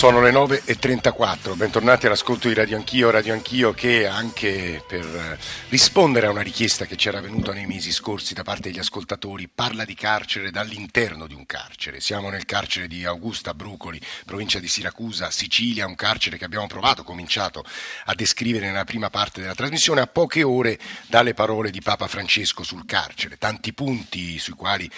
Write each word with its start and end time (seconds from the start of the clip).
Sono 0.00 0.22
le 0.22 0.30
9.34, 0.30 1.56
bentornati 1.56 2.06
all'ascolto 2.06 2.48
di 2.48 2.54
Radio 2.54 2.78
Anch'io, 2.78 3.10
Radio 3.10 3.34
Anch'io 3.34 3.74
che 3.74 4.06
anche 4.06 4.82
per 4.88 5.04
eh, 5.04 5.38
rispondere 5.68 6.26
a 6.26 6.30
una 6.30 6.40
richiesta 6.40 6.86
che 6.86 6.96
ci 6.96 7.08
era 7.08 7.20
venuta 7.20 7.52
nei 7.52 7.66
mesi 7.66 7.92
scorsi 7.92 8.32
da 8.32 8.42
parte 8.42 8.70
degli 8.70 8.78
ascoltatori 8.78 9.46
parla 9.54 9.84
di 9.84 9.92
carcere 9.92 10.50
dall'interno 10.50 11.26
di 11.26 11.34
un 11.34 11.44
carcere. 11.44 12.00
Siamo 12.00 12.30
nel 12.30 12.46
carcere 12.46 12.88
di 12.88 13.04
Augusta 13.04 13.52
Brucoli, 13.52 14.00
provincia 14.24 14.58
di 14.58 14.68
Siracusa, 14.68 15.30
Sicilia, 15.30 15.86
un 15.86 15.96
carcere 15.96 16.38
che 16.38 16.46
abbiamo 16.46 16.66
provato, 16.66 17.04
cominciato 17.04 17.62
a 18.06 18.14
descrivere 18.14 18.68
nella 18.68 18.84
prima 18.84 19.10
parte 19.10 19.42
della 19.42 19.54
trasmissione 19.54 20.00
a 20.00 20.06
poche 20.06 20.42
ore 20.42 20.78
dalle 21.08 21.34
parole 21.34 21.70
di 21.70 21.82
Papa 21.82 22.08
Francesco 22.08 22.62
sul 22.62 22.86
carcere, 22.86 23.36
tanti 23.36 23.74
punti 23.74 24.38
sui 24.38 24.54
quali 24.54 24.90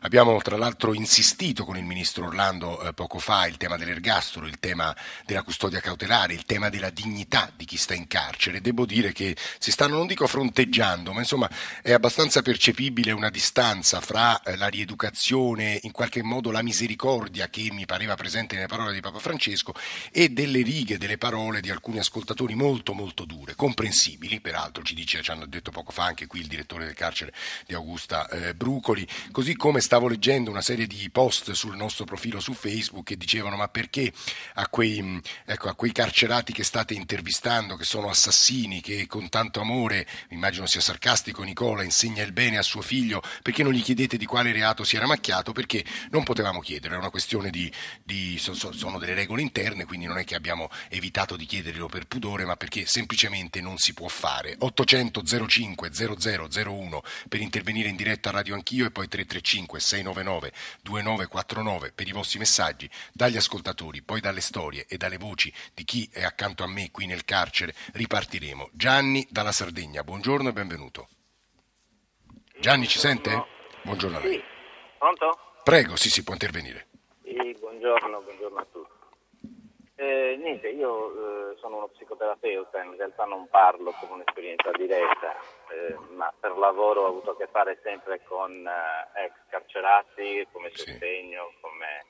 abbiamo 0.00 0.36
tra 0.38 0.56
l'altro 0.56 0.94
insistito 0.94 1.64
con 1.64 1.76
il 1.76 1.84
ministro 1.84 2.26
Orlando 2.26 2.80
eh, 2.82 2.92
poco 2.92 3.18
fa, 3.18 3.46
il 3.46 3.56
tema 3.56 3.76
dell'ergastolo, 3.76 4.46
il 4.46 4.58
tema 4.58 4.94
della 5.24 5.42
custodia 5.42 5.80
cautelare, 5.80 6.34
il 6.34 6.44
tema 6.44 6.68
della 6.68 6.90
dignità 6.90 7.50
di 7.54 7.64
chi 7.64 7.76
sta 7.76 7.94
in 7.94 8.06
carcere. 8.06 8.60
Devo 8.60 8.86
dire 8.86 9.12
che 9.12 9.36
si 9.58 9.70
stanno, 9.70 9.96
non 9.96 10.06
dico 10.06 10.26
fronteggiando, 10.26 11.12
ma 11.12 11.20
insomma 11.20 11.48
è 11.82 11.92
abbastanza 11.92 12.42
percepibile 12.42 13.12
una 13.12 13.30
distanza 13.30 14.00
fra 14.00 14.42
eh, 14.42 14.56
la 14.56 14.68
rieducazione, 14.68 15.78
in 15.82 15.92
qualche 15.92 16.22
modo 16.22 16.50
la 16.50 16.62
misericordia 16.62 17.48
che 17.48 17.68
mi 17.72 17.86
pareva 17.86 18.14
presente 18.14 18.54
nelle 18.54 18.66
parole 18.66 18.92
di 18.92 19.00
Papa 19.00 19.18
Francesco 19.18 19.74
e 20.10 20.28
delle 20.30 20.62
righe 20.62 20.98
delle 20.98 21.18
parole 21.18 21.60
di 21.60 21.70
alcuni 21.70 21.98
ascoltatori 21.98 22.54
molto 22.54 22.92
molto 22.92 23.24
dure, 23.24 23.54
comprensibili, 23.54 24.40
peraltro 24.40 24.82
ci 24.82 24.94
dice, 24.94 25.22
ci 25.22 25.30
hanno 25.30 25.46
detto 25.46 25.70
poco 25.70 25.92
fa 25.92 26.04
anche 26.04 26.26
qui 26.26 26.40
il 26.40 26.46
direttore 26.46 26.84
del 26.84 26.94
carcere 26.94 27.32
di 27.66 27.74
Augusta 27.74 28.28
eh, 28.28 28.54
Brucoli, 28.54 29.06
così 29.30 29.56
come 29.56 29.80
stavo 29.88 30.06
leggendo 30.08 30.50
una 30.50 30.60
serie 30.60 30.86
di 30.86 31.08
post 31.08 31.52
sul 31.52 31.74
nostro 31.74 32.04
profilo 32.04 32.40
su 32.40 32.52
Facebook 32.52 33.06
che 33.06 33.16
dicevano 33.16 33.56
ma 33.56 33.68
perché 33.68 34.12
a 34.56 34.68
quei, 34.68 35.18
ecco, 35.46 35.70
a 35.70 35.74
quei 35.74 35.92
carcerati 35.92 36.52
che 36.52 36.62
state 36.62 36.92
intervistando, 36.92 37.74
che 37.74 37.84
sono 37.84 38.10
assassini, 38.10 38.82
che 38.82 39.06
con 39.06 39.30
tanto 39.30 39.62
amore, 39.62 40.06
immagino 40.28 40.66
sia 40.66 40.82
sarcastico 40.82 41.42
Nicola, 41.42 41.84
insegna 41.84 42.22
il 42.22 42.32
bene 42.32 42.58
a 42.58 42.62
suo 42.62 42.82
figlio, 42.82 43.22
perché 43.40 43.62
non 43.62 43.72
gli 43.72 43.82
chiedete 43.82 44.18
di 44.18 44.26
quale 44.26 44.52
reato 44.52 44.84
si 44.84 44.94
era 44.94 45.06
macchiato? 45.06 45.52
Perché 45.52 45.82
non 46.10 46.22
potevamo 46.22 46.60
chiedere, 46.60 46.94
è 46.94 46.98
una 46.98 47.08
questione 47.08 47.48
di, 47.48 47.72
di 48.04 48.36
sono 48.38 48.98
delle 48.98 49.14
regole 49.14 49.40
interne, 49.40 49.86
quindi 49.86 50.04
non 50.04 50.18
è 50.18 50.24
che 50.24 50.34
abbiamo 50.34 50.68
evitato 50.90 51.34
di 51.34 51.46
chiederglielo 51.46 51.88
per 51.88 52.06
pudore, 52.06 52.44
ma 52.44 52.56
perché 52.56 52.84
semplicemente 52.84 53.62
non 53.62 53.78
si 53.78 53.94
può 53.94 54.08
fare. 54.08 54.54
800 54.58 55.22
05 55.48 55.90
0001 56.18 57.02
per 57.26 57.40
intervenire 57.40 57.88
in 57.88 57.96
diretta 57.96 58.28
a 58.28 58.32
Radio 58.32 58.54
Anch'io 58.54 58.84
e 58.84 58.90
poi 58.90 59.08
335 59.08 59.77
699 59.80 60.52
2949 60.82 61.92
per 61.92 62.08
i 62.08 62.12
vostri 62.12 62.38
messaggi 62.38 62.88
dagli 63.12 63.36
ascoltatori, 63.36 64.02
poi 64.02 64.20
dalle 64.20 64.40
storie 64.40 64.86
e 64.88 64.96
dalle 64.96 65.18
voci 65.18 65.52
di 65.74 65.84
chi 65.84 66.08
è 66.12 66.24
accanto 66.24 66.64
a 66.64 66.68
me 66.68 66.90
qui 66.90 67.06
nel 67.06 67.24
carcere 67.24 67.74
ripartiremo. 67.92 68.70
Gianni 68.72 69.26
dalla 69.30 69.52
Sardegna, 69.52 70.02
buongiorno 70.02 70.48
e 70.48 70.52
benvenuto. 70.52 71.08
Gianni 72.60 72.88
ci 72.88 72.98
sente? 72.98 73.46
Buongiorno 73.82 74.16
a 74.16 74.20
lei. 74.20 74.34
Sì. 74.34 74.42
Pronto? 74.98 75.38
Prego, 75.62 75.96
sì, 75.96 76.10
si 76.10 76.24
può 76.24 76.32
intervenire. 76.32 76.86
Sì, 77.22 77.56
buongiorno, 77.60 78.20
buongiorno 78.20 78.58
a 78.58 78.66
tutti. 78.72 78.98
Eh, 79.94 80.36
niente, 80.40 80.68
io 80.68 81.52
eh, 81.52 81.56
sono 81.58 81.76
uno 81.76 81.88
psicoterapeuta, 81.88 82.82
in 82.82 82.96
realtà 82.96 83.24
non 83.24 83.48
parlo 83.48 83.92
come 84.00 84.12
un'esperienza 84.14 84.70
diretta, 84.72 85.36
eh, 85.70 85.96
ma 86.14 86.32
per 86.38 86.56
lavoro 86.56 87.02
ho 87.02 87.08
avuto 87.08 87.30
a 87.30 87.36
che 87.36 87.46
fare 87.46 87.78
sempre 87.82 88.22
con 88.24 88.52
eh, 88.52 89.24
ex 89.24 89.32
carcerati 89.48 90.46
come 90.52 90.70
sostegno, 90.70 91.48
sì. 91.50 91.56
come 91.60 92.04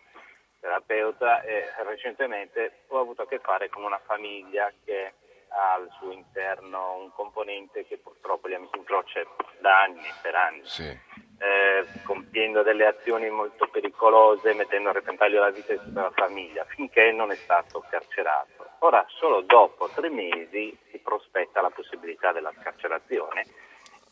terapeuta 0.61 1.43
e 1.43 1.73
recentemente 1.85 2.85
ho 2.89 3.01
avuto 3.01 3.23
a 3.23 3.27
che 3.27 3.39
fare 3.39 3.69
con 3.69 3.85
una 3.85 4.01
famiglia 4.05 4.73
che 4.85 5.15
ha 5.49 5.75
al 5.75 5.89
suo 5.99 6.13
interno 6.13 6.97
un 6.97 7.13
componente 7.13 7.87
che 7.87 7.99
purtroppo 7.99 8.49
li 8.49 8.57
incrocia 8.75 9.23
da 9.61 9.83
anni, 9.83 10.03
per 10.21 10.35
anni, 10.35 10.65
sì. 10.65 10.99
Eh, 11.39 11.87
compiendo 12.05 12.63
delle 12.63 12.87
azioni 12.87 13.31
molto 13.31 13.69
pericolose, 13.69 14.55
mettendo 14.55 14.89
a 14.89 14.93
repentaglio 14.93 15.41
la 15.41 15.51
vita 15.51 15.73
di 15.73 15.79
tutta 15.79 16.03
la 16.03 16.13
famiglia, 16.15 16.65
finché 16.69 17.13
non 17.13 17.31
è 17.31 17.37
stato 17.37 17.85
carcerato. 17.89 18.67
Ora, 18.81 19.05
solo 19.09 19.41
dopo 19.43 19.89
tre 19.95 20.09
mesi 20.09 20.77
si 20.91 20.99
prospetta 20.99 21.61
la 21.61 21.71
possibilità 21.71 22.33
della 22.33 22.53
scarcerazione 22.61 23.45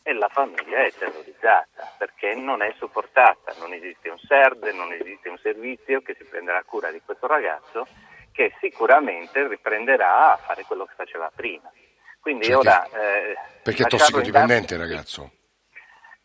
e 0.03 0.13
la 0.13 0.29
famiglia 0.29 0.85
è 0.85 0.91
terrorizzata 0.93 1.95
perché 1.97 2.33
non 2.33 2.61
è 2.61 2.73
supportata, 2.77 3.53
non 3.59 3.73
esiste 3.73 4.09
un 4.09 4.17
SERD, 4.17 4.63
non 4.67 4.93
esiste 4.93 5.27
un 5.29 5.37
servizio 5.37 6.01
che 6.01 6.15
si 6.17 6.23
prenderà 6.23 6.63
cura 6.63 6.91
di 6.91 7.01
questo 7.03 7.27
ragazzo 7.27 7.85
che 8.31 8.53
sicuramente 8.61 9.47
riprenderà 9.47 10.33
a 10.33 10.37
fare 10.37 10.63
quello 10.63 10.85
che 10.85 10.93
faceva 10.95 11.31
prima. 11.33 11.71
Quindi 12.19 12.45
cioè 12.45 12.55
ora... 12.55 12.87
Che, 12.89 13.31
eh, 13.31 13.37
perché 13.63 13.83
è 13.83 13.87
tossicodipendente 13.87 14.75
il 14.75 14.79
ragazzo? 14.79 15.31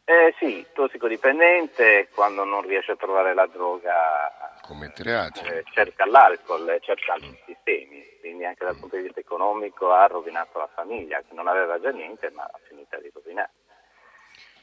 Eh, 0.04 0.34
sì, 0.38 0.66
tossicodipendente 0.72 2.08
quando 2.12 2.44
non 2.44 2.62
riesce 2.62 2.92
a 2.92 2.96
trovare 2.96 3.34
la 3.34 3.46
droga 3.46 4.52
commette 4.62 5.02
reati. 5.02 5.40
Eh, 5.46 5.64
cerca 5.72 6.06
l'alcol, 6.06 6.78
cerca 6.80 7.12
altri 7.12 7.30
mm. 7.30 7.44
sistemi, 7.46 8.04
quindi 8.20 8.44
anche 8.44 8.64
dal 8.64 8.74
mm. 8.76 8.80
punto 8.80 8.96
di 8.96 9.02
vista 9.02 9.20
economico 9.20 9.92
ha 9.92 10.06
rovinato 10.06 10.58
la 10.58 10.68
famiglia, 10.74 11.20
che 11.20 11.34
non 11.34 11.46
aveva 11.46 11.80
già 11.80 11.90
niente 11.90 12.30
ma 12.30 12.42
ha 12.42 12.58
finito 12.66 12.98
di 13.00 13.10
rovinare 13.12 13.50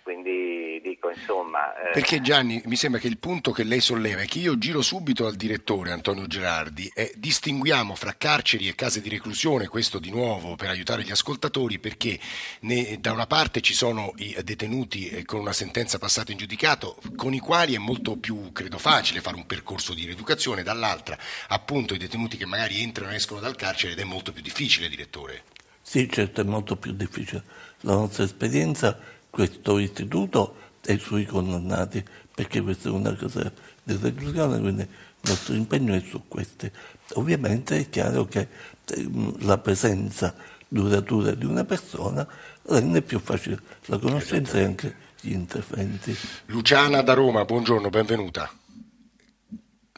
quindi 0.03 0.79
dico 0.81 1.09
insomma... 1.09 1.73
Eh... 1.75 1.91
Perché 1.91 2.21
Gianni, 2.21 2.61
mi 2.65 2.75
sembra 2.75 2.99
che 2.99 3.07
il 3.07 3.17
punto 3.17 3.51
che 3.51 3.63
lei 3.63 3.79
solleva 3.79 4.21
è 4.21 4.25
che 4.25 4.39
io 4.39 4.57
giro 4.57 4.81
subito 4.81 5.25
al 5.25 5.35
direttore 5.35 5.91
Antonio 5.91 6.27
Gerardi 6.27 6.91
e 6.93 7.13
distinguiamo 7.15 7.95
fra 7.95 8.15
carceri 8.17 8.67
e 8.67 8.75
case 8.75 9.01
di 9.01 9.09
reclusione, 9.09 9.67
questo 9.67 9.99
di 9.99 10.09
nuovo 10.09 10.55
per 10.55 10.69
aiutare 10.69 11.03
gli 11.03 11.11
ascoltatori, 11.11 11.79
perché 11.79 12.19
ne, 12.61 12.97
da 12.99 13.11
una 13.11 13.27
parte 13.27 13.61
ci 13.61 13.73
sono 13.73 14.13
i 14.17 14.35
detenuti 14.43 15.09
eh, 15.09 15.25
con 15.25 15.39
una 15.39 15.53
sentenza 15.53 15.97
passata 15.97 16.31
in 16.31 16.37
giudicato, 16.37 16.97
con 17.15 17.33
i 17.33 17.39
quali 17.39 17.75
è 17.75 17.79
molto 17.79 18.17
più, 18.17 18.51
credo, 18.51 18.77
facile 18.77 19.21
fare 19.21 19.35
un 19.35 19.45
percorso 19.45 19.93
di 19.93 20.05
rieducazione, 20.05 20.63
dall'altra 20.63 21.17
appunto 21.47 21.93
i 21.93 21.97
detenuti 21.97 22.37
che 22.37 22.45
magari 22.45 22.81
entrano 22.81 23.11
e 23.11 23.15
escono 23.15 23.39
dal 23.39 23.55
carcere 23.55 23.93
ed 23.93 23.99
è 23.99 24.03
molto 24.03 24.31
più 24.31 24.41
difficile, 24.41 24.89
direttore. 24.89 25.43
Sì, 25.81 26.07
certo, 26.09 26.41
è 26.41 26.43
molto 26.43 26.75
più 26.75 26.93
difficile. 26.93 27.43
La 27.81 27.93
nostra 27.93 28.23
esperienza 28.23 28.99
questo 29.29 29.77
istituto 29.77 30.55
e 30.83 30.93
i 30.93 30.99
suoi 30.99 31.25
condannati, 31.25 32.03
perché 32.33 32.61
questa 32.61 32.89
è 32.89 32.91
una 32.91 33.13
cosa 33.15 33.51
di 33.83 33.97
reclusione, 34.01 34.59
quindi 34.59 34.81
il 34.81 34.87
nostro 35.21 35.53
impegno 35.53 35.93
è 35.93 36.01
su 36.01 36.23
queste. 36.27 36.71
Ovviamente 37.13 37.77
è 37.77 37.89
chiaro 37.89 38.25
che 38.25 38.47
ehm, 38.95 39.45
la 39.45 39.57
presenza 39.57 40.33
duratura 40.67 41.31
di 41.31 41.45
una 41.45 41.63
persona 41.63 42.27
rende 42.63 43.01
più 43.01 43.19
facile 43.19 43.59
la 43.85 43.97
conoscenza 43.97 44.57
e 44.57 44.63
anche 44.63 44.95
gli 45.19 45.31
interventi. 45.31 46.15
Luciana 46.45 47.01
da 47.01 47.13
Roma, 47.13 47.43
buongiorno, 47.43 47.89
benvenuta. 47.89 48.49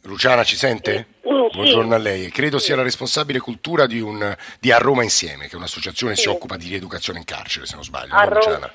Luciana 0.03 0.43
ci 0.43 0.55
sente? 0.55 1.07
Buongiorno 1.21 1.93
a 1.93 1.97
lei. 1.97 2.31
Credo 2.31 2.57
sia 2.59 2.75
la 2.75 2.81
responsabile 2.81 3.39
cultura 3.39 3.85
di, 3.85 3.99
un, 3.99 4.35
di 4.59 4.71
A 4.71 4.77
Roma 4.77 5.03
Insieme, 5.03 5.47
che 5.47 5.53
è 5.53 5.55
un'associazione 5.57 6.13
che 6.15 6.21
si 6.21 6.27
occupa 6.27 6.57
di 6.57 6.67
rieducazione 6.69 7.19
in 7.19 7.25
carcere, 7.25 7.65
se 7.65 7.75
non 7.75 7.83
sbaglio. 7.83 8.13
A, 8.15 8.23
no, 8.23 8.33
Ro- 8.33 8.71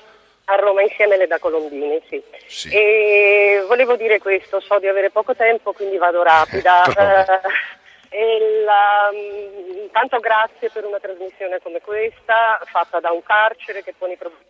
a 0.49 0.55
Roma 0.55 0.81
insieme 0.81 1.17
le 1.17 1.27
da 1.27 1.39
Colombini, 1.39 2.01
sì. 2.07 2.23
sì. 2.45 2.69
E 2.69 3.63
volevo 3.67 3.95
dire 3.95 4.19
questo, 4.19 4.59
so 4.61 4.79
di 4.79 4.87
avere 4.87 5.09
poco 5.09 5.35
tempo, 5.35 5.73
quindi 5.73 5.97
vado 5.97 6.23
rapida. 6.23 6.83
eh, 8.09 8.63
la, 8.63 9.09
intanto 9.11 10.19
grazie 10.19 10.69
per 10.69 10.85
una 10.85 10.99
trasmissione 10.99 11.59
come 11.61 11.81
questa, 11.81 12.61
fatta 12.63 12.99
da 12.99 13.11
un 13.11 13.23
carcere 13.23 13.83
che 13.83 13.93
pone 13.97 14.13
i 14.13 14.17
problemi 14.17 14.45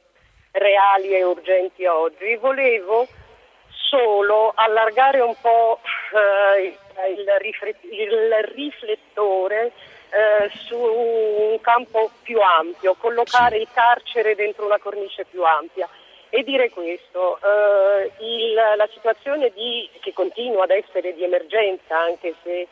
reali 0.51 1.15
e 1.15 1.23
urgenti 1.23 1.85
oggi. 1.85 2.35
Volevo 2.35 3.07
solo 3.69 4.51
allargare 4.55 5.19
un 5.21 5.35
po' 5.41 5.79
eh, 6.13 6.75
il, 7.09 7.25
il 7.91 8.33
riflettore 8.53 9.71
eh, 10.09 10.49
su 10.65 10.77
un 10.77 11.59
campo 11.61 12.11
più 12.21 12.39
ampio, 12.39 12.95
collocare 12.95 13.57
sì. 13.57 13.61
il 13.61 13.67
carcere 13.73 14.35
dentro 14.35 14.65
una 14.65 14.79
cornice 14.79 15.25
più 15.25 15.43
ampia. 15.43 15.87
E 16.29 16.43
dire 16.43 16.69
questo, 16.69 17.39
eh, 17.39 18.11
il, 18.19 18.53
la 18.53 18.89
situazione 18.93 19.49
di, 19.53 19.89
che 20.01 20.11
continua 20.13 20.63
ad 20.63 20.71
essere 20.71 21.13
di 21.13 21.23
emergenza, 21.23 21.97
anche 21.97 22.35
se 22.43 22.67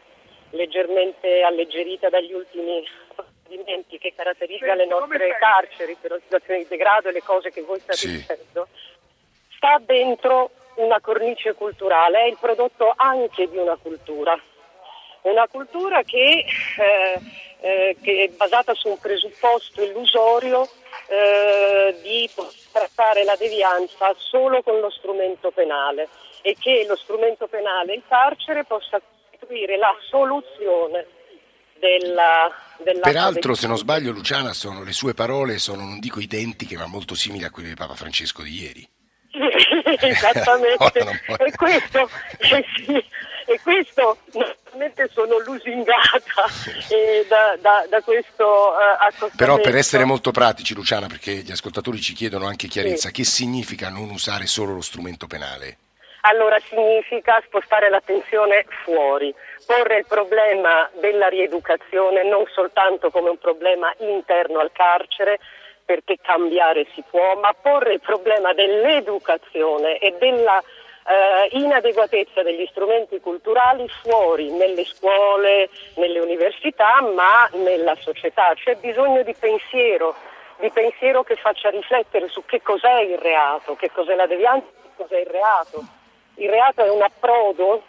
leggermente 0.50 1.42
alleggerita 1.42 2.10
dagli 2.10 2.34
ultimi 2.34 2.86
provvedimenti 3.16 3.98
che 3.98 4.14
caratterizza 4.16 4.74
le 4.76 4.86
nostre 4.86 5.38
carceri 5.40 5.96
per 6.00 6.12
la 6.12 6.20
situazione 6.22 6.60
di 6.60 6.68
degrado 6.68 7.10
e 7.10 7.14
le 7.14 7.24
cose 7.24 7.52
che 7.52 7.62
voi 7.62 7.80
state 7.80 7.98
sì. 7.98 8.12
dicendo, 8.12 8.68
sta 9.56 9.80
dentro 9.86 10.52
una 10.76 11.00
cornice 11.00 11.54
culturale, 11.54 12.20
è 12.20 12.28
il 12.28 12.38
prodotto 12.40 12.94
anche 12.96 13.50
di 13.50 13.58
una 13.58 13.78
cultura 13.82 14.38
una 15.30 15.48
cultura 15.48 16.02
che 16.04 16.46
eh, 16.78 17.20
eh, 17.66 17.98
che 18.00 18.24
è 18.26 18.28
basata 18.36 18.76
su 18.76 18.90
un 18.90 19.00
presupposto 19.00 19.82
illusorio 19.82 20.70
eh, 21.08 21.96
di 22.04 22.30
trattare 22.72 23.24
la 23.24 23.36
devianza 23.36 24.14
solo 24.18 24.62
con 24.62 24.80
lo 24.80 24.92
strumento 24.92 25.50
penale 25.50 26.08
e 26.42 26.56
che 26.60 26.86
lo 26.88 26.96
strumento 26.96 27.48
penale, 27.48 27.96
il 27.96 28.04
carcere, 28.08 28.66
possa 28.66 29.02
costituire 29.02 29.78
la 29.78 29.96
soluzione 30.08 31.08
della, 31.80 32.52
della 32.78 33.00
Peraltro, 33.00 33.56
se 33.56 33.66
non 33.66 33.78
sbaglio, 33.78 34.12
Luciana, 34.12 34.54
sono, 34.54 34.84
le 34.84 34.94
sue 34.94 35.16
parole 35.16 35.58
sono, 35.58 35.82
non 35.82 36.00
dico 36.00 36.20
identiche, 36.20 36.78
ma 36.78 36.86
molto 36.86 37.16
simili 37.16 37.46
a 37.46 37.50
quelle 37.50 37.70
di 37.70 37.76
Papa 37.76 37.96
Francesco 37.96 38.44
di 38.44 38.62
ieri. 38.62 38.88
Esattamente, 40.02 41.00
e 41.40 41.52
questo, 41.56 42.10
eh 42.38 42.66
sì, 42.86 43.04
e 43.46 43.60
questo 43.62 44.18
naturalmente 44.34 45.10
sono 45.14 45.40
lusingata 45.40 46.46
eh, 46.90 47.26
da, 47.28 47.58
da, 47.60 47.86
da, 47.88 48.02
questo 48.02 48.74
accostamento. 48.74 49.38
Però 49.38 49.60
per 49.60 49.76
essere 49.76 50.04
molto 50.04 50.32
pratici 50.32 50.74
Luciana, 50.74 51.08
perché 51.08 51.32
gli 51.32 51.52
ascoltatori 51.52 52.00
ci 52.00 52.14
chiedono 52.14 52.46
anche 52.46 52.68
chiarezza, 52.68 53.08
sì. 53.08 53.14
che 53.14 53.24
significa 53.24 53.90
non 53.90 54.10
usare 54.10 54.46
solo 54.46 54.74
lo 54.74 54.82
strumento 54.82 55.28
penale? 55.28 55.78
Allora 56.22 56.58
significa 56.68 57.42
spostare 57.46 57.88
l'attenzione 57.88 58.66
fuori, 58.84 59.34
porre 59.66 60.00
il 60.00 60.06
problema 60.08 60.90
della 61.00 61.28
rieducazione 61.28 62.28
non 62.28 62.46
soltanto 62.52 63.12
come 63.12 63.30
un 63.30 63.38
problema 63.38 63.94
interno 64.00 64.58
al 64.58 64.72
carcere, 64.72 65.40
perché 65.86 66.18
cambiare 66.20 66.88
si 66.96 67.04
può, 67.08 67.36
ma 67.40 67.54
porre 67.54 67.94
il 67.94 68.02
problema 68.02 68.54
dell'educazione 68.54 70.00
e 70.00 70.16
della 70.20 70.62
eh, 71.08 71.58
inadeguatezza 71.58 72.42
degli 72.42 72.66
strumenti 72.72 73.20
culturali 73.20 73.88
fuori, 74.02 74.50
nelle 74.52 74.86
scuole, 74.86 75.70
nelle 75.96 76.20
università, 76.20 77.02
ma 77.02 77.48
nella 77.54 77.96
società. 77.96 78.54
C'è 78.56 78.76
bisogno 78.76 79.22
di 79.22 79.36
pensiero, 79.38 80.16
di 80.60 80.70
pensiero 80.72 81.24
che 81.24 81.36
faccia 81.36 81.70
riflettere 81.70 82.28
su 82.28 82.44
che 82.46 82.62
cos'è 82.62 83.02
il 83.02 83.18
reato, 83.20 83.76
che 83.76 83.92
cos'è 83.92 84.16
la 84.16 84.28
devianza, 84.28 84.68
che 84.82 84.90
cos'è 84.96 85.20
il 85.20 85.28
reato. 85.28 85.84
Il 86.36 86.50
reato 86.50 86.84
è 86.84 86.90
un 86.90 87.02
approdo 87.02 87.84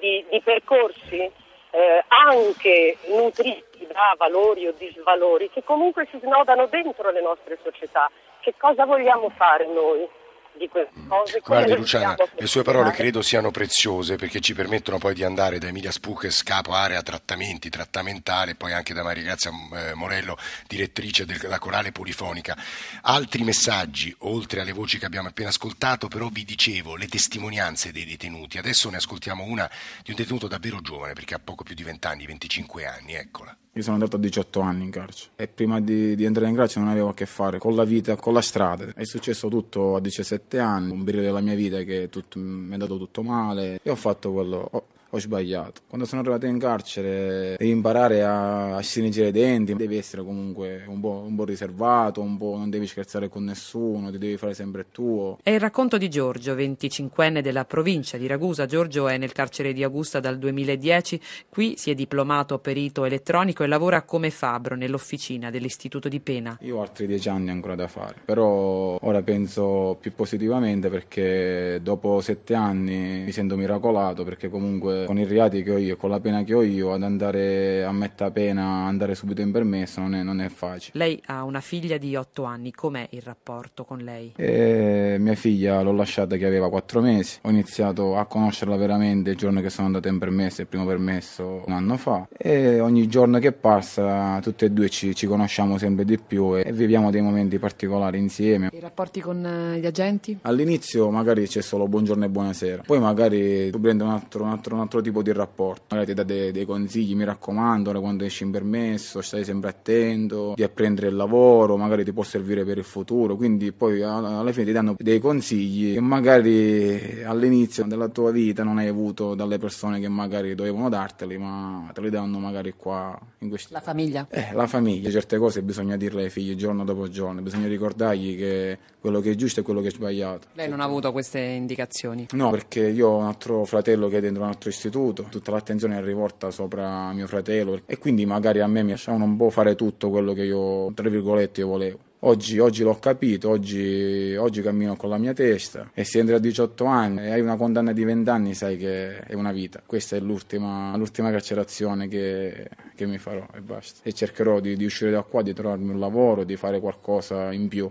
di, 0.00 0.24
di 0.30 0.40
percorsi 0.40 1.30
eh, 1.70 2.04
anche 2.08 2.96
nutriti 3.08 3.86
da 3.86 4.14
valori 4.16 4.66
o 4.66 4.72
disvalori 4.76 5.50
che 5.50 5.62
comunque 5.64 6.06
si 6.10 6.18
snodano 6.20 6.66
dentro 6.66 7.10
le 7.10 7.20
nostre 7.20 7.58
società. 7.62 8.10
Che 8.40 8.54
cosa 8.56 8.84
vogliamo 8.86 9.28
fare 9.30 9.66
noi? 9.66 10.08
Di 10.56 10.68
queste 10.68 10.92
cose. 11.08 11.40
Guardi 11.40 11.74
Luciana, 11.74 12.16
le 12.36 12.46
sue 12.46 12.62
parole 12.62 12.90
credo 12.92 13.22
siano 13.22 13.50
preziose 13.50 14.16
perché 14.16 14.40
ci 14.40 14.54
permettono 14.54 14.98
poi 14.98 15.14
di 15.14 15.24
andare 15.24 15.58
da 15.58 15.68
Emilia 15.68 15.90
Spuches, 15.90 16.42
capo 16.42 16.72
area 16.72 17.02
trattamenti, 17.02 17.68
trattamentale, 17.68 18.54
poi 18.54 18.72
anche 18.72 18.94
da 18.94 19.02
Maria 19.02 19.22
Grazia 19.22 19.50
eh, 19.50 19.94
Morello, 19.94 20.36
direttrice 20.66 21.24
della 21.26 21.58
corale 21.58 21.92
polifonica. 21.92 22.56
Altri 23.02 23.42
messaggi, 23.44 24.14
oltre 24.20 24.60
alle 24.60 24.72
voci 24.72 24.98
che 24.98 25.06
abbiamo 25.06 25.28
appena 25.28 25.48
ascoltato, 25.48 26.08
però 26.08 26.28
vi 26.28 26.44
dicevo, 26.44 26.96
le 26.96 27.06
testimonianze 27.06 27.92
dei 27.92 28.04
detenuti. 28.04 28.58
Adesso 28.58 28.90
ne 28.90 28.96
ascoltiamo 28.96 29.44
una 29.44 29.70
di 30.02 30.10
un 30.10 30.16
detenuto 30.16 30.48
davvero 30.48 30.80
giovane 30.80 31.12
perché 31.12 31.34
ha 31.34 31.40
poco 31.42 31.64
più 31.64 31.74
di 31.74 31.82
20 31.82 32.06
anni, 32.06 32.26
25 32.26 32.86
anni, 32.86 33.14
eccola. 33.14 33.56
Io 33.76 33.82
sono 33.82 33.94
andato 33.96 34.16
a 34.16 34.18
18 34.20 34.60
anni 34.60 34.84
in 34.84 34.90
carcere 34.90 35.32
e 35.34 35.48
prima 35.48 35.80
di, 35.80 36.14
di, 36.14 36.24
entrare 36.24 36.48
in 36.48 36.54
carcere 36.54 36.84
non 36.84 36.90
avevo 36.92 37.08
a 37.08 37.14
che 37.14 37.26
fare 37.26 37.58
con 37.58 37.74
la 37.74 37.82
vita, 37.82 38.14
con 38.14 38.32
la 38.32 38.40
strada. 38.40 38.92
È 38.94 39.04
successo 39.04 39.48
tutto 39.48 39.96
a 39.96 40.00
17 40.00 40.60
anni, 40.60 40.92
un 40.92 41.02
periodo 41.02 41.26
della 41.26 41.40
mia 41.40 41.56
vita 41.56 41.82
che 41.82 42.08
tutto, 42.08 42.38
mi 42.38 42.70
è 42.70 42.72
andato 42.74 42.96
tutto 42.98 43.22
male 43.22 43.80
e 43.82 43.90
ho 43.90 43.96
fatto 43.96 44.32
quello. 44.32 44.70
Ho 45.14 45.20
sbagliato. 45.20 45.82
Quando 45.86 46.06
sono 46.06 46.20
arrivato 46.22 46.46
in 46.46 46.58
carcere 46.58 47.54
devi 47.56 47.70
imparare 47.70 48.24
a, 48.24 48.76
a 48.76 48.82
stringere 48.82 49.28
i 49.28 49.32
denti, 49.32 49.74
devi 49.74 49.96
essere 49.96 50.24
comunque 50.24 50.84
un 50.86 51.00
po', 51.00 51.22
un 51.26 51.36
po', 51.36 51.44
riservato, 51.44 52.20
un 52.20 52.36
po' 52.36 52.56
non 52.56 52.68
devi 52.68 52.86
scherzare 52.86 53.28
con 53.28 53.44
nessuno, 53.44 54.10
ti 54.10 54.18
devi 54.18 54.36
fare 54.36 54.54
sempre 54.54 54.86
tuo. 54.90 55.38
È 55.42 55.50
il 55.50 55.60
racconto 55.60 55.98
di 55.98 56.10
Giorgio, 56.10 56.54
25enne 56.54 57.40
della 57.40 57.64
provincia 57.64 58.16
di 58.16 58.26
Ragusa. 58.26 58.66
Giorgio 58.66 59.06
è 59.08 59.16
nel 59.16 59.32
carcere 59.32 59.72
di 59.72 59.84
Augusta 59.84 60.18
dal 60.18 60.38
2010, 60.38 61.20
qui 61.48 61.74
si 61.76 61.90
è 61.90 61.94
diplomato 61.94 62.58
perito 62.58 63.04
elettronico 63.04 63.62
e 63.62 63.68
lavora 63.68 64.02
come 64.02 64.30
fabbro 64.30 64.74
nell'officina 64.74 65.50
dell'istituto 65.50 66.08
di 66.08 66.18
pena. 66.18 66.58
Io 66.62 66.78
ho 66.78 66.82
altri 66.82 67.06
dieci 67.06 67.28
anni 67.28 67.50
ancora 67.50 67.76
da 67.76 67.86
fare, 67.86 68.16
però 68.24 68.98
ora 69.00 69.22
penso 69.22 69.96
più 70.00 70.12
positivamente 70.12 70.88
perché 70.88 71.78
dopo 71.82 72.20
sette 72.20 72.54
anni 72.54 73.22
mi 73.24 73.32
sento 73.32 73.56
miracolato 73.56 74.24
perché 74.24 74.48
comunque 74.48 75.03
con 75.04 75.18
i 75.18 75.24
reati 75.24 75.62
che 75.62 75.70
ho 75.70 75.78
io, 75.78 75.96
con 75.96 76.10
la 76.10 76.20
pena 76.20 76.42
che 76.42 76.54
ho 76.54 76.62
io, 76.62 76.92
ad 76.92 77.02
andare 77.02 77.84
a 77.84 77.92
metà 77.92 78.30
pena, 78.30 78.86
andare 78.86 79.14
subito 79.14 79.40
in 79.40 79.52
permesso 79.52 80.00
non 80.00 80.14
è, 80.14 80.22
non 80.22 80.40
è 80.40 80.48
facile. 80.48 80.98
Lei 80.98 81.20
ha 81.26 81.44
una 81.44 81.60
figlia 81.60 81.96
di 81.96 82.16
8 82.16 82.44
anni, 82.44 82.72
com'è 82.72 83.08
il 83.10 83.22
rapporto 83.22 83.84
con 83.84 83.98
lei? 83.98 84.32
E 84.36 85.16
mia 85.18 85.34
figlia 85.34 85.80
l'ho 85.82 85.92
lasciata 85.92 86.36
che 86.36 86.46
aveva 86.46 86.68
4 86.68 87.00
mesi, 87.00 87.38
ho 87.42 87.50
iniziato 87.50 88.16
a 88.16 88.26
conoscerla 88.26 88.76
veramente 88.76 89.30
il 89.30 89.36
giorno 89.36 89.60
che 89.60 89.70
sono 89.70 89.86
andato 89.86 90.08
in 90.08 90.18
permesso, 90.18 90.60
il 90.60 90.66
primo 90.66 90.84
permesso 90.84 91.62
un 91.66 91.72
anno 91.72 91.96
fa 91.96 92.26
e 92.36 92.80
ogni 92.80 93.06
giorno 93.08 93.38
che 93.38 93.52
passa 93.52 94.38
tutte 94.40 94.66
e 94.66 94.70
due 94.70 94.88
ci, 94.88 95.14
ci 95.14 95.26
conosciamo 95.26 95.78
sempre 95.78 96.04
di 96.04 96.18
più 96.18 96.56
e, 96.56 96.64
e, 96.66 96.72
viviamo 96.72 97.10
dei 97.10 97.20
momenti 97.20 97.58
particolari 97.58 98.18
insieme. 98.18 98.70
I 98.72 98.80
rapporti 98.80 99.20
con 99.20 99.44
uh, 99.44 99.78
gli 99.78 99.86
agenti? 99.86 100.38
All'inizio 100.42 101.10
magari 101.10 101.46
c'è 101.46 101.62
solo 101.62 101.86
buongiorno 101.88 102.24
e 102.24 102.28
buonasera, 102.28 102.82
poi 102.86 103.00
magari 103.00 103.70
tu 103.70 103.80
prendi 103.80 104.02
un 104.02 104.10
altro, 104.10 104.44
un 104.44 104.50
altro, 104.50 104.74
un 104.74 104.80
altro 104.80 104.93
altro 104.94 105.00
tipo 105.00 105.22
di 105.22 105.32
rapporto. 105.32 105.82
Magari 105.90 106.08
ti 106.10 106.14
dà 106.14 106.22
dei, 106.22 106.52
dei 106.52 106.64
consigli, 106.64 107.14
mi 107.14 107.24
raccomando, 107.24 107.92
quando 108.00 108.24
esci 108.24 108.44
in 108.44 108.50
permesso, 108.50 109.20
stai 109.20 109.44
sempre 109.44 109.70
attento, 109.70 110.52
di 110.54 110.62
apprendere 110.62 111.08
il 111.08 111.16
lavoro, 111.16 111.76
magari 111.76 112.04
ti 112.04 112.12
può 112.12 112.22
servire 112.22 112.64
per 112.64 112.78
il 112.78 112.84
futuro. 112.84 113.36
Quindi 113.36 113.72
poi 113.72 114.02
alla 114.02 114.52
fine 114.52 114.66
ti 114.66 114.72
danno 114.72 114.94
dei 114.98 115.18
consigli 115.18 115.94
che 115.94 116.00
magari 116.00 117.22
all'inizio 117.24 117.84
della 117.84 118.08
tua 118.08 118.30
vita 118.30 118.62
non 118.62 118.78
hai 118.78 118.88
avuto 118.88 119.34
dalle 119.34 119.58
persone 119.58 120.00
che 120.00 120.08
magari 120.08 120.54
dovevano 120.54 120.88
darteli, 120.88 121.38
ma 121.38 121.90
te 121.92 122.00
li 122.00 122.10
danno 122.10 122.38
magari 122.38 122.74
qua 122.76 123.18
in 123.38 123.48
questi... 123.48 123.72
La 123.72 123.80
famiglia? 123.80 124.26
Eh, 124.30 124.52
la 124.52 124.66
famiglia. 124.66 125.10
Certe 125.10 125.38
cose 125.38 125.62
bisogna 125.62 125.96
dirle 125.96 126.24
ai 126.24 126.30
figli 126.30 126.54
giorno 126.54 126.84
dopo 126.84 127.08
giorno, 127.08 127.40
bisogna 127.40 127.66
ricordargli 127.66 128.36
che 128.36 128.78
quello 129.00 129.20
che 129.20 129.32
è 129.32 129.34
giusto 129.34 129.60
e 129.60 129.62
quello 129.62 129.80
che 129.80 129.88
è 129.88 129.90
sbagliato. 129.90 130.48
Lei 130.54 130.68
non 130.68 130.80
ha 130.80 130.84
avuto 130.84 131.12
queste 131.12 131.38
indicazioni? 131.38 132.28
No, 132.32 132.50
perché 132.50 132.88
io 132.88 133.08
ho 133.08 133.18
un 133.18 133.26
altro 133.26 133.64
fratello 133.64 134.08
che 134.08 134.18
è 134.18 134.20
dentro 134.20 134.42
un 134.42 134.48
altro 134.48 134.70
istituto, 134.70 134.83
tutta 134.90 135.50
l'attenzione 135.50 135.98
è 135.98 136.02
rivolta 136.02 136.50
sopra 136.50 137.12
mio 137.12 137.26
fratello 137.26 137.80
e 137.86 137.98
quindi 137.98 138.26
magari 138.26 138.60
a 138.60 138.66
me 138.66 138.82
mi 138.82 138.90
lasciavano 138.90 139.24
un 139.24 139.36
po' 139.36 139.50
fare 139.50 139.74
tutto 139.74 140.10
quello 140.10 140.32
che 140.32 140.44
io, 140.44 140.92
tra 140.94 141.08
virgolette, 141.08 141.60
io 141.60 141.68
volevo. 141.68 141.98
Oggi, 142.26 142.58
oggi, 142.58 142.82
l'ho 142.82 142.98
capito, 142.98 143.50
oggi, 143.50 144.34
oggi, 144.34 144.62
cammino 144.62 144.96
con 144.96 145.10
la 145.10 145.18
mia 145.18 145.34
testa 145.34 145.90
e 145.92 146.04
se 146.04 146.20
entri 146.20 146.34
a 146.34 146.38
18 146.38 146.84
anni 146.86 147.20
e 147.20 147.32
hai 147.32 147.40
una 147.40 147.56
condanna 147.56 147.92
di 147.92 148.02
20 148.02 148.30
anni 148.30 148.54
sai 148.54 148.78
che 148.78 149.18
è 149.18 149.34
una 149.34 149.52
vita. 149.52 149.82
Questa 149.84 150.16
è 150.16 150.20
l'ultima, 150.20 150.96
l'ultima 150.96 151.30
carcerazione 151.30 152.08
che, 152.08 152.70
che, 152.94 153.04
mi 153.04 153.18
farò 153.18 153.46
e 153.52 153.60
basta. 153.60 154.00
E 154.02 154.14
cercherò 154.14 154.60
di, 154.60 154.74
di 154.74 154.86
uscire 154.86 155.10
da 155.10 155.20
qua, 155.20 155.42
di 155.42 155.52
trovarmi 155.52 155.90
un 155.90 155.98
lavoro, 155.98 156.44
di 156.44 156.56
fare 156.56 156.80
qualcosa 156.80 157.52
in 157.52 157.68
più. 157.68 157.90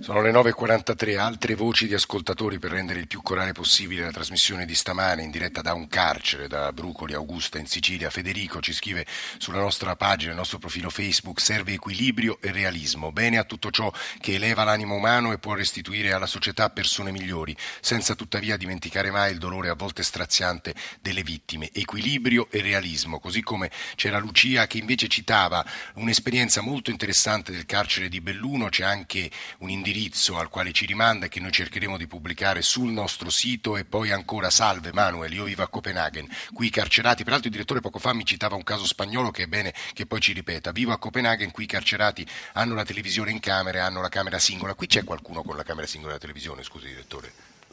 Sono 0.00 0.22
le 0.22 0.32
9.43, 0.32 1.18
altre 1.18 1.54
voci 1.54 1.86
di 1.86 1.94
ascoltatori 1.94 2.58
per 2.58 2.72
rendere 2.72 2.98
il 2.98 3.06
più 3.06 3.22
corale 3.22 3.52
possibile 3.52 4.02
la 4.02 4.10
trasmissione 4.10 4.64
di 4.64 4.74
stamane 4.74 5.22
in 5.22 5.30
diretta 5.30 5.60
da 5.60 5.74
un 5.74 5.86
carcere, 5.86 6.48
da 6.48 6.72
Brucoli, 6.72 7.14
Augusta 7.14 7.58
in 7.58 7.66
Sicilia. 7.66 8.10
Federico 8.10 8.60
ci 8.60 8.72
scrive 8.72 9.06
sulla 9.38 9.60
nostra 9.60 9.94
pagina, 9.94 10.32
il 10.32 10.36
nostro 10.36 10.58
profilo 10.58 10.90
Facebook, 10.90 11.40
serve 11.40 11.74
equilibrio 11.74 12.38
e 12.40 12.50
realismo, 12.50 13.12
bene 13.12 13.38
a 13.38 13.44
tutto 13.44 13.70
ciò 13.70 13.92
che 14.18 14.34
eleva 14.34 14.64
l'animo 14.64 14.96
umano 14.96 15.30
e 15.30 15.38
può 15.38 15.54
restituire 15.54 16.12
alla 16.12 16.26
società 16.26 16.70
persone 16.70 17.12
migliori, 17.12 17.56
senza 17.80 18.14
tuttavia 18.14 18.56
dimenticare 18.56 19.10
mai 19.10 19.32
il 19.32 19.38
dolore 19.38 19.68
a 19.68 19.74
volte 19.74 20.02
straziante 20.02 20.74
delle 21.00 21.22
vittime. 21.22 21.70
Equilibrio 21.72 22.48
e 22.50 22.60
realismo, 22.60 23.20
così 23.20 23.42
come 23.42 23.70
c'era 23.94 24.18
Lucia 24.18 24.66
che 24.66 24.78
invece 24.78 25.06
citava 25.06 25.64
un'esperienza 25.94 26.60
molto 26.60 26.90
interessante 26.90 27.52
del 27.52 27.66
carcere 27.66 28.08
di 28.08 28.20
Belluno, 28.20 28.68
c'è 28.68 28.84
anche 28.84 29.30
un 29.58 29.70
indirizzo 29.82 30.38
al 30.38 30.48
quale 30.48 30.70
ci 30.70 30.86
rimanda 30.86 31.26
e 31.26 31.28
che 31.28 31.40
noi 31.40 31.50
cercheremo 31.50 31.96
di 31.96 32.06
pubblicare 32.06 32.62
sul 32.62 32.92
nostro 32.92 33.30
sito 33.30 33.76
e 33.76 33.84
poi 33.84 34.12
ancora 34.12 34.48
salve 34.48 34.92
Manuel, 34.92 35.32
io 35.32 35.42
vivo 35.42 35.64
a 35.64 35.68
Copenaghen, 35.68 36.28
qui 36.54 36.70
carcerati, 36.70 37.24
peraltro 37.24 37.48
il 37.48 37.54
direttore 37.54 37.80
poco 37.80 37.98
fa 37.98 38.14
mi 38.14 38.24
citava 38.24 38.54
un 38.54 38.62
caso 38.62 38.86
spagnolo 38.86 39.32
che 39.32 39.42
è 39.42 39.46
bene 39.46 39.74
che 39.92 40.06
poi 40.06 40.20
ci 40.20 40.32
ripeta, 40.32 40.70
vivo 40.70 40.92
a 40.92 40.98
Copenaghen, 40.98 41.50
qui 41.50 41.64
i 41.64 41.66
carcerati 41.66 42.24
hanno 42.52 42.76
la 42.76 42.84
televisione 42.84 43.32
in 43.32 43.40
camera 43.40 43.78
e 43.78 43.80
hanno 43.80 44.00
la 44.00 44.08
camera 44.08 44.38
singola, 44.38 44.74
qui 44.74 44.86
c'è 44.86 45.02
qualcuno 45.02 45.42
con 45.42 45.56
la 45.56 45.64
camera 45.64 45.88
singola 45.88 46.12
della 46.12 46.22
televisione, 46.22 46.62
scusi 46.62 46.86
direttore? 46.86 47.32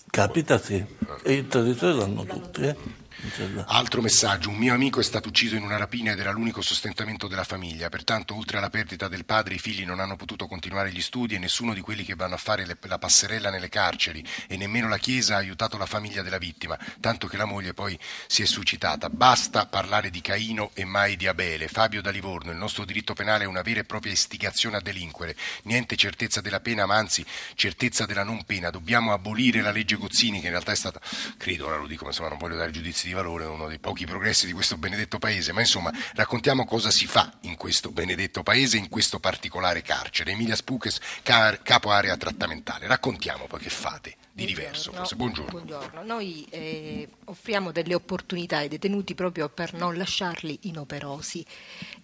Capita 0.09 0.57
sì, 0.57 0.83
e 1.21 1.33
i 1.33 1.47
traditori 1.47 1.95
l'hanno 1.95 2.25
tutti, 2.25 2.61
eh? 2.63 2.75
Altro 3.67 4.01
messaggio, 4.01 4.49
un 4.49 4.57
mio 4.57 4.73
amico 4.73 4.99
è 4.99 5.03
stato 5.03 5.27
ucciso 5.29 5.55
in 5.55 5.63
una 5.63 5.77
rapina 5.77 6.11
ed 6.11 6.19
era 6.19 6.31
l'unico 6.31 6.61
sostentamento 6.61 7.27
della 7.27 7.43
famiglia, 7.43 7.89
pertanto 7.89 8.35
oltre 8.35 8.57
alla 8.57 8.69
perdita 8.69 9.07
del 9.07 9.25
padre 9.25 9.55
i 9.55 9.59
figli 9.59 9.85
non 9.85 9.99
hanno 9.99 10.15
potuto 10.15 10.47
continuare 10.47 10.91
gli 10.91 11.01
studi 11.01 11.35
e 11.35 11.39
nessuno 11.39 11.73
di 11.73 11.81
quelli 11.81 12.03
che 12.03 12.15
vanno 12.15 12.35
a 12.35 12.37
fare 12.37 12.65
le, 12.65 12.77
la 12.81 12.97
passerella 12.97 13.49
nelle 13.49 13.69
carceri 13.69 14.23
e 14.47 14.55
nemmeno 14.57 14.87
la 14.87 14.97
Chiesa 14.97 15.35
ha 15.35 15.39
aiutato 15.39 15.77
la 15.77 15.85
famiglia 15.85 16.21
della 16.21 16.37
vittima, 16.37 16.77
tanto 16.99 17.27
che 17.27 17.37
la 17.37 17.45
moglie 17.45 17.73
poi 17.73 17.97
si 18.27 18.41
è 18.41 18.45
suicidata. 18.45 19.09
Basta 19.09 19.65
parlare 19.65 20.09
di 20.09 20.21
Caino 20.21 20.71
e 20.73 20.85
mai 20.85 21.17
di 21.17 21.27
Abele. 21.27 21.67
Fabio 21.67 22.01
da 22.01 22.11
Livorno, 22.11 22.51
il 22.51 22.57
nostro 22.57 22.85
diritto 22.85 23.13
penale 23.13 23.43
è 23.43 23.47
una 23.47 23.61
vera 23.61 23.81
e 23.81 23.83
propria 23.83 24.13
istigazione 24.13 24.77
a 24.77 24.81
delinquere, 24.81 25.35
niente 25.63 25.95
certezza 25.95 26.41
della 26.41 26.61
pena 26.61 26.85
ma 26.85 26.95
anzi 26.95 27.25
certezza 27.55 28.05
della 28.05 28.23
non 28.23 28.43
pena, 28.45 28.69
dobbiamo 28.69 29.11
abolire 29.11 29.61
la 29.61 29.71
legge 29.71 29.95
Gozzini 29.95 30.39
che 30.39 30.45
in 30.45 30.51
realtà 30.51 30.71
è 30.71 30.75
stata, 30.75 31.01
credo, 31.37 31.67
ora 31.67 31.77
lo 31.77 31.87
dico, 31.87 32.03
ma 32.03 32.09
insomma 32.09 32.29
non 32.29 32.37
voglio 32.37 32.55
dare 32.55 32.71
giudizi 32.71 33.08
di 33.09 33.13
valore, 33.13 33.45
uno 33.45 33.67
dei 33.67 33.79
pochi 33.79 34.05
progressi 34.05 34.45
di 34.45 34.53
questo 34.53 34.77
benedetto 34.77 35.17
paese, 35.17 35.51
ma 35.51 35.59
insomma 35.59 35.91
raccontiamo 36.13 36.65
cosa 36.65 36.91
si 36.91 37.07
fa 37.07 37.31
in 37.41 37.55
questo 37.57 37.89
benedetto 37.89 38.43
paese, 38.43 38.77
in 38.77 38.87
questo 38.87 39.19
particolare 39.19 39.81
carcere. 39.81 40.31
Emilia 40.31 40.55
Spuches, 40.55 40.99
capo 41.23 41.89
area 41.89 42.15
trattamentale, 42.17 42.87
raccontiamo 42.87 43.47
poi 43.47 43.59
che 43.59 43.69
fate 43.69 44.15
di 44.31 44.45
diverso. 44.45 44.91
Forse. 44.91 45.15
Buongiorno. 45.15 45.51
Buongiorno. 45.51 46.03
Noi 46.03 46.45
eh, 46.49 47.09
offriamo 47.25 47.71
delle 47.71 47.95
opportunità 47.95 48.57
ai 48.57 48.67
detenuti 48.67 49.15
proprio 49.15 49.49
per 49.49 49.73
non 49.73 49.97
lasciarli 49.97 50.59
inoperosi. 50.63 51.45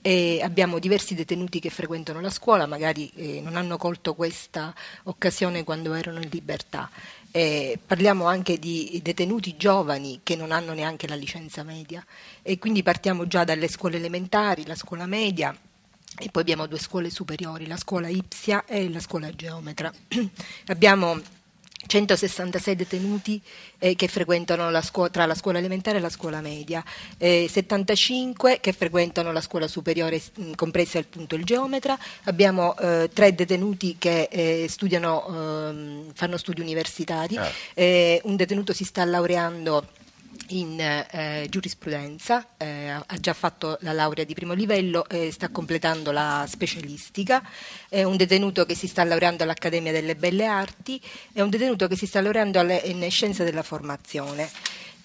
E 0.02 0.42
abbiamo 0.44 0.80
diversi 0.80 1.16
detenuti 1.16 1.60
che 1.60 1.70
frequentano 1.70 2.20
la 2.20 2.30
scuola, 2.30 2.66
magari 2.66 3.10
eh, 3.16 3.42
non 3.42 3.56
hanno 3.56 3.78
colto 3.78 4.14
questa 4.14 4.74
occasione 5.04 5.64
quando 5.64 5.94
erano 5.94 6.20
in 6.20 6.30
libertà. 6.30 6.90
Eh, 7.36 7.78
parliamo 7.86 8.28
anche 8.28 8.58
di 8.58 9.02
detenuti 9.04 9.58
giovani 9.58 10.22
che 10.24 10.38
non 10.38 10.54
hanno 10.54 10.72
neanche 10.72 11.06
la 11.06 11.16
licenza 11.16 11.64
media 11.64 12.02
e 12.42 12.58
quindi 12.58 12.82
partiamo 12.82 13.28
già 13.28 13.44
dalle 13.44 13.68
scuole 13.68 13.98
elementari, 13.98 14.66
la 14.66 14.74
scuola 14.74 15.06
media 15.06 15.54
e 16.18 16.30
poi 16.32 16.42
abbiamo 16.44 16.66
due 16.66 16.80
scuole 16.80 17.10
superiori, 17.10 17.68
la 17.68 17.76
scuola 17.76 18.08
Ipsia 18.08 18.64
e 18.64 18.90
la 18.90 19.02
scuola 19.02 19.36
Geometra. 19.36 19.92
abbiamo 20.68 21.20
166 21.86 22.76
detenuti 22.76 23.42
eh, 23.78 23.96
che 23.96 24.08
frequentano 24.08 24.70
la 24.70 24.82
scuola, 24.82 25.10
tra 25.10 25.26
la 25.26 25.36
scuola 25.36 25.60
elementare 25.60 25.98
e 25.98 26.02
la 26.02 26.10
scuola 26.10 26.42
media, 26.42 26.84
eh, 27.18 27.48
75 27.50 28.60
che 28.60 28.74
frequentano 28.74 29.32
la 29.32 29.42
scuola 29.42 29.68
superiore, 29.68 30.22
mh, 30.36 30.52
compresa 30.56 31.00
appunto 31.00 31.36
il 31.36 31.44
geometra, 31.44 31.98
abbiamo 32.24 32.76
eh, 32.78 33.10
tre 33.14 33.34
detenuti 33.34 33.96
che 33.98 34.28
eh, 34.32 34.66
studiano, 34.70 35.26
ehm, 35.28 36.12
fanno 36.14 36.38
studi 36.38 36.62
universitari, 36.62 37.38
ah. 37.38 37.50
eh, 37.74 38.22
un 38.24 38.36
detenuto 38.36 38.74
si 38.74 38.84
sta 38.84 39.06
laureando 39.06 40.04
in 40.50 40.80
eh, 40.80 41.48
giurisprudenza, 41.50 42.48
eh, 42.58 42.90
ha 42.90 43.20
già 43.20 43.34
fatto 43.34 43.78
la 43.82 43.94
laurea 43.94 44.24
di 44.24 44.34
primo 44.34 44.54
livello 44.54 45.08
e 45.08 45.32
sta 45.32 45.50
completando 45.50 46.12
la 46.12 46.46
specialistica, 46.48 47.44
è 47.90 48.04
un 48.04 48.18
detenuto 48.18 48.66
che 48.66 48.76
si 48.76 48.88
sta 48.88 49.04
laureando 49.04 49.44
all'Accademia 49.44 49.92
delle 49.92 50.16
Belle 50.16 50.46
Arti, 50.46 51.02
è 51.34 51.42
un 51.42 51.50
detenuto 51.50 51.88
che 51.88 51.96
si 51.96 52.06
sta 52.06 52.22
laureando 52.22 52.60
alle, 52.60 52.82
in 52.86 53.10
Scienze 53.10 53.44
della 53.44 53.64
Formazione. 53.64 54.50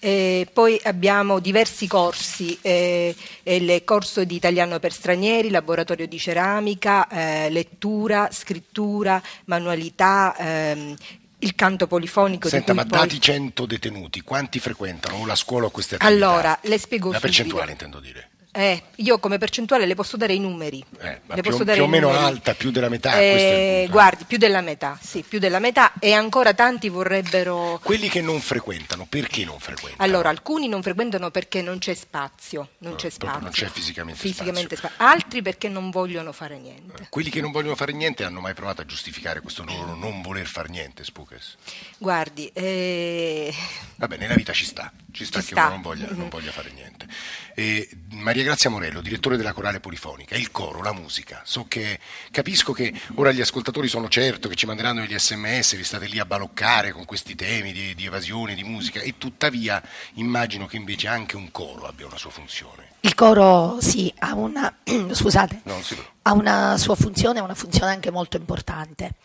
Eh, 0.03 0.47
poi 0.51 0.79
abbiamo 0.83 1.37
diversi 1.37 1.85
corsi, 1.85 2.57
eh, 2.63 3.15
il 3.43 3.83
corso 3.85 4.23
di 4.23 4.33
italiano 4.33 4.79
per 4.79 4.91
stranieri, 4.91 5.51
laboratorio 5.51 6.07
di 6.07 6.17
ceramica, 6.17 7.07
eh, 7.07 7.51
lettura, 7.51 8.27
scrittura, 8.31 9.21
manualità, 9.45 10.35
ehm, 10.39 10.95
il 11.41 11.55
canto 11.55 11.87
polifonico. 11.87 12.49
Senta, 12.49 12.73
ma 12.73 12.85
poi... 12.85 12.99
dati 12.99 13.19
100 13.21 13.65
detenuti, 13.65 14.21
quanti 14.21 14.59
frequentano 14.59 15.25
la 15.25 15.35
scuola 15.35 15.67
o 15.67 15.69
queste 15.69 15.95
attività? 15.95 16.15
Allora, 16.15 16.59
le 16.63 16.77
spiego 16.77 17.11
La 17.11 17.19
subito. 17.19 17.33
percentuale 17.33 17.71
intendo 17.71 17.99
dire. 17.99 18.30
Eh, 18.53 18.83
io 18.97 19.17
come 19.19 19.37
percentuale 19.37 19.85
le 19.85 19.95
posso 19.95 20.17
dare 20.17 20.33
i 20.33 20.39
numeri. 20.39 20.83
Eh, 20.99 21.21
le 21.25 21.41
più, 21.41 21.55
più 21.63 21.83
o 21.83 21.87
meno 21.87 22.07
numeri. 22.07 22.25
alta, 22.25 22.53
più 22.53 22.69
della 22.71 22.89
metà. 22.89 23.17
Eh, 23.19 23.87
guardi, 23.89 24.25
più 24.25 24.37
della 24.37 24.59
metà, 24.61 24.99
sì, 25.01 25.23
più 25.27 25.39
della 25.39 25.59
metà 25.59 25.93
e 25.99 26.11
ancora 26.13 26.53
tanti 26.53 26.89
vorrebbero... 26.89 27.79
Quelli 27.81 28.09
che 28.09 28.21
non 28.21 28.41
frequentano, 28.41 29.05
perché 29.07 29.45
non 29.45 29.57
frequentano? 29.59 30.03
Allora, 30.03 30.29
alcuni 30.29 30.67
non 30.67 30.81
frequentano 30.81 31.31
perché 31.31 31.61
non 31.61 31.77
c'è 31.79 31.93
spazio, 31.93 32.71
non 32.79 32.91
No, 32.91 32.97
c'è 32.97 33.09
spazio. 33.09 33.39
non 33.39 33.51
c'è 33.51 33.67
fisicamente 33.69 34.19
Fisicamente 34.19 34.75
spazio. 34.75 34.95
spazio. 34.97 35.13
Altri 35.15 35.41
perché 35.41 35.69
non 35.69 35.89
vogliono 35.89 36.31
fare 36.33 36.57
niente. 36.59 37.07
Quelli 37.09 37.29
che 37.29 37.39
non 37.39 37.51
vogliono 37.51 37.75
fare 37.75 37.93
niente 37.93 38.25
hanno 38.25 38.41
mai 38.41 38.53
provato 38.53 38.81
a 38.81 38.85
giustificare 38.85 39.39
questo 39.39 39.63
loro 39.63 39.95
non 39.95 40.21
voler 40.21 40.45
fare 40.45 40.67
niente, 40.69 41.03
Spukes? 41.05 41.55
Guardi, 41.97 42.47
eh, 42.53 43.53
Vabbè, 43.95 44.17
nella 44.17 44.33
vita 44.35 44.51
ci 44.51 44.65
sta, 44.65 44.91
ci 45.11 45.25
sta 45.25 45.39
Ci 45.39 45.47
che 45.47 45.51
sta. 45.53 45.65
uno 45.65 45.73
non 45.73 45.81
voglia, 45.81 46.07
non 46.11 46.29
voglia 46.29 46.51
fare 46.51 46.71
niente. 46.71 47.07
E 47.53 47.89
Maria 48.11 48.43
Grazia 48.43 48.69
Morello, 48.69 49.01
direttore 49.01 49.37
della 49.37 49.53
Corale 49.53 49.79
Polifonica, 49.79 50.35
il 50.35 50.51
coro, 50.51 50.81
la 50.81 50.93
musica. 50.93 51.41
So 51.43 51.65
che 51.67 51.99
capisco 52.31 52.73
che 52.73 52.93
ora 53.15 53.31
gli 53.31 53.41
ascoltatori 53.41 53.87
sono 53.87 54.07
certo 54.07 54.47
che 54.47 54.55
ci 54.55 54.65
manderanno 54.65 55.03
gli 55.03 55.17
sms, 55.17 55.75
vi 55.75 55.83
state 55.83 56.07
lì 56.07 56.19
a 56.19 56.25
baloccare 56.25 56.91
con 56.91 57.05
questi 57.05 57.35
temi 57.35 57.71
di, 57.71 57.93
di 57.95 58.05
evasione, 58.05 58.55
di 58.55 58.63
musica, 58.63 59.01
e 59.01 59.17
tuttavia 59.17 59.81
immagino 60.13 60.65
che 60.65 60.77
invece 60.77 61.07
anche 61.07 61.35
un 61.35 61.51
coro 61.51 61.87
abbia 61.87 62.05
una 62.05 62.17
sua 62.17 62.31
funzione. 62.31 62.89
Il 63.01 63.15
coro 63.15 63.77
sì, 63.81 64.13
ha 64.19 64.33
una, 64.35 64.73
scusate, 65.11 65.61
No, 65.63 65.81
ha 66.23 66.33
una 66.33 66.77
sua 66.77 66.95
funzione, 66.95 67.39
una 67.39 67.55
funzione 67.55 67.91
anche 67.91 68.11
molto 68.11 68.37
importante. 68.37 69.15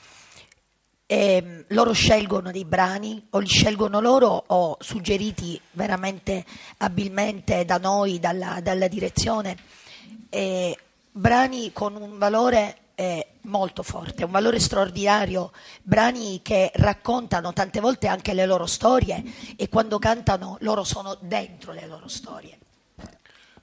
E, 1.07 1.65
loro 1.69 1.93
scelgono 1.93 2.51
dei 2.51 2.65
brani, 2.65 3.25
o 3.31 3.39
li 3.39 3.47
scelgono 3.47 4.01
loro 4.01 4.45
o 4.47 4.77
suggeriti 4.81 5.61
veramente 5.73 6.45
abilmente 6.79 7.65
da 7.65 7.79
noi, 7.79 8.19
dalla, 8.19 8.61
dalla 8.61 8.89
direzione, 8.89 9.57
e 10.29 10.77
brani 11.13 11.73
con 11.73 11.95
un 11.95 12.19
valore 12.19 12.79
eh, 12.97 13.27
molto 13.43 13.83
forte, 13.83 14.25
un 14.25 14.31
valore 14.31 14.59
straordinario, 14.59 15.53
brani 15.83 16.41
che 16.43 16.73
raccontano 16.75 17.53
tante 17.53 17.79
volte 17.81 18.09
anche 18.09 18.33
le 18.35 18.47
loro 18.47 18.67
storie 18.67 19.23
e 19.55 19.69
quando 19.69 19.99
cantano 19.99 20.57
loro 20.61 20.83
sono 20.83 21.17
dentro 21.21 21.73
le 21.73 21.87
loro 21.87 22.09
storie. 22.09 22.59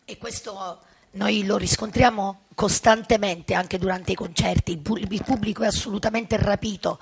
E 0.05 0.17
questo 0.17 0.81
noi 1.13 1.45
lo 1.45 1.57
riscontriamo 1.57 2.41
costantemente 2.55 3.53
anche 3.53 3.77
durante 3.77 4.11
i 4.11 4.15
concerti, 4.15 4.71
il, 4.71 4.79
pu- 4.79 4.97
il 4.97 5.23
pubblico 5.23 5.63
è 5.63 5.67
assolutamente 5.67 6.37
rapito 6.37 6.99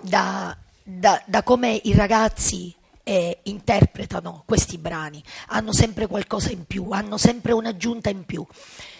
da, 0.00 0.56
da- 0.82 1.22
da 1.24 1.42
come 1.42 1.80
i 1.84 1.94
ragazzi 1.94 2.74
eh, 3.02 3.38
interpretano 3.44 4.42
questi 4.46 4.78
brani, 4.78 5.22
hanno 5.48 5.72
sempre 5.72 6.06
qualcosa 6.06 6.50
in 6.50 6.64
più, 6.64 6.90
hanno 6.90 7.16
sempre 7.16 7.52
un'aggiunta 7.52 8.10
in 8.10 8.24
più, 8.24 8.44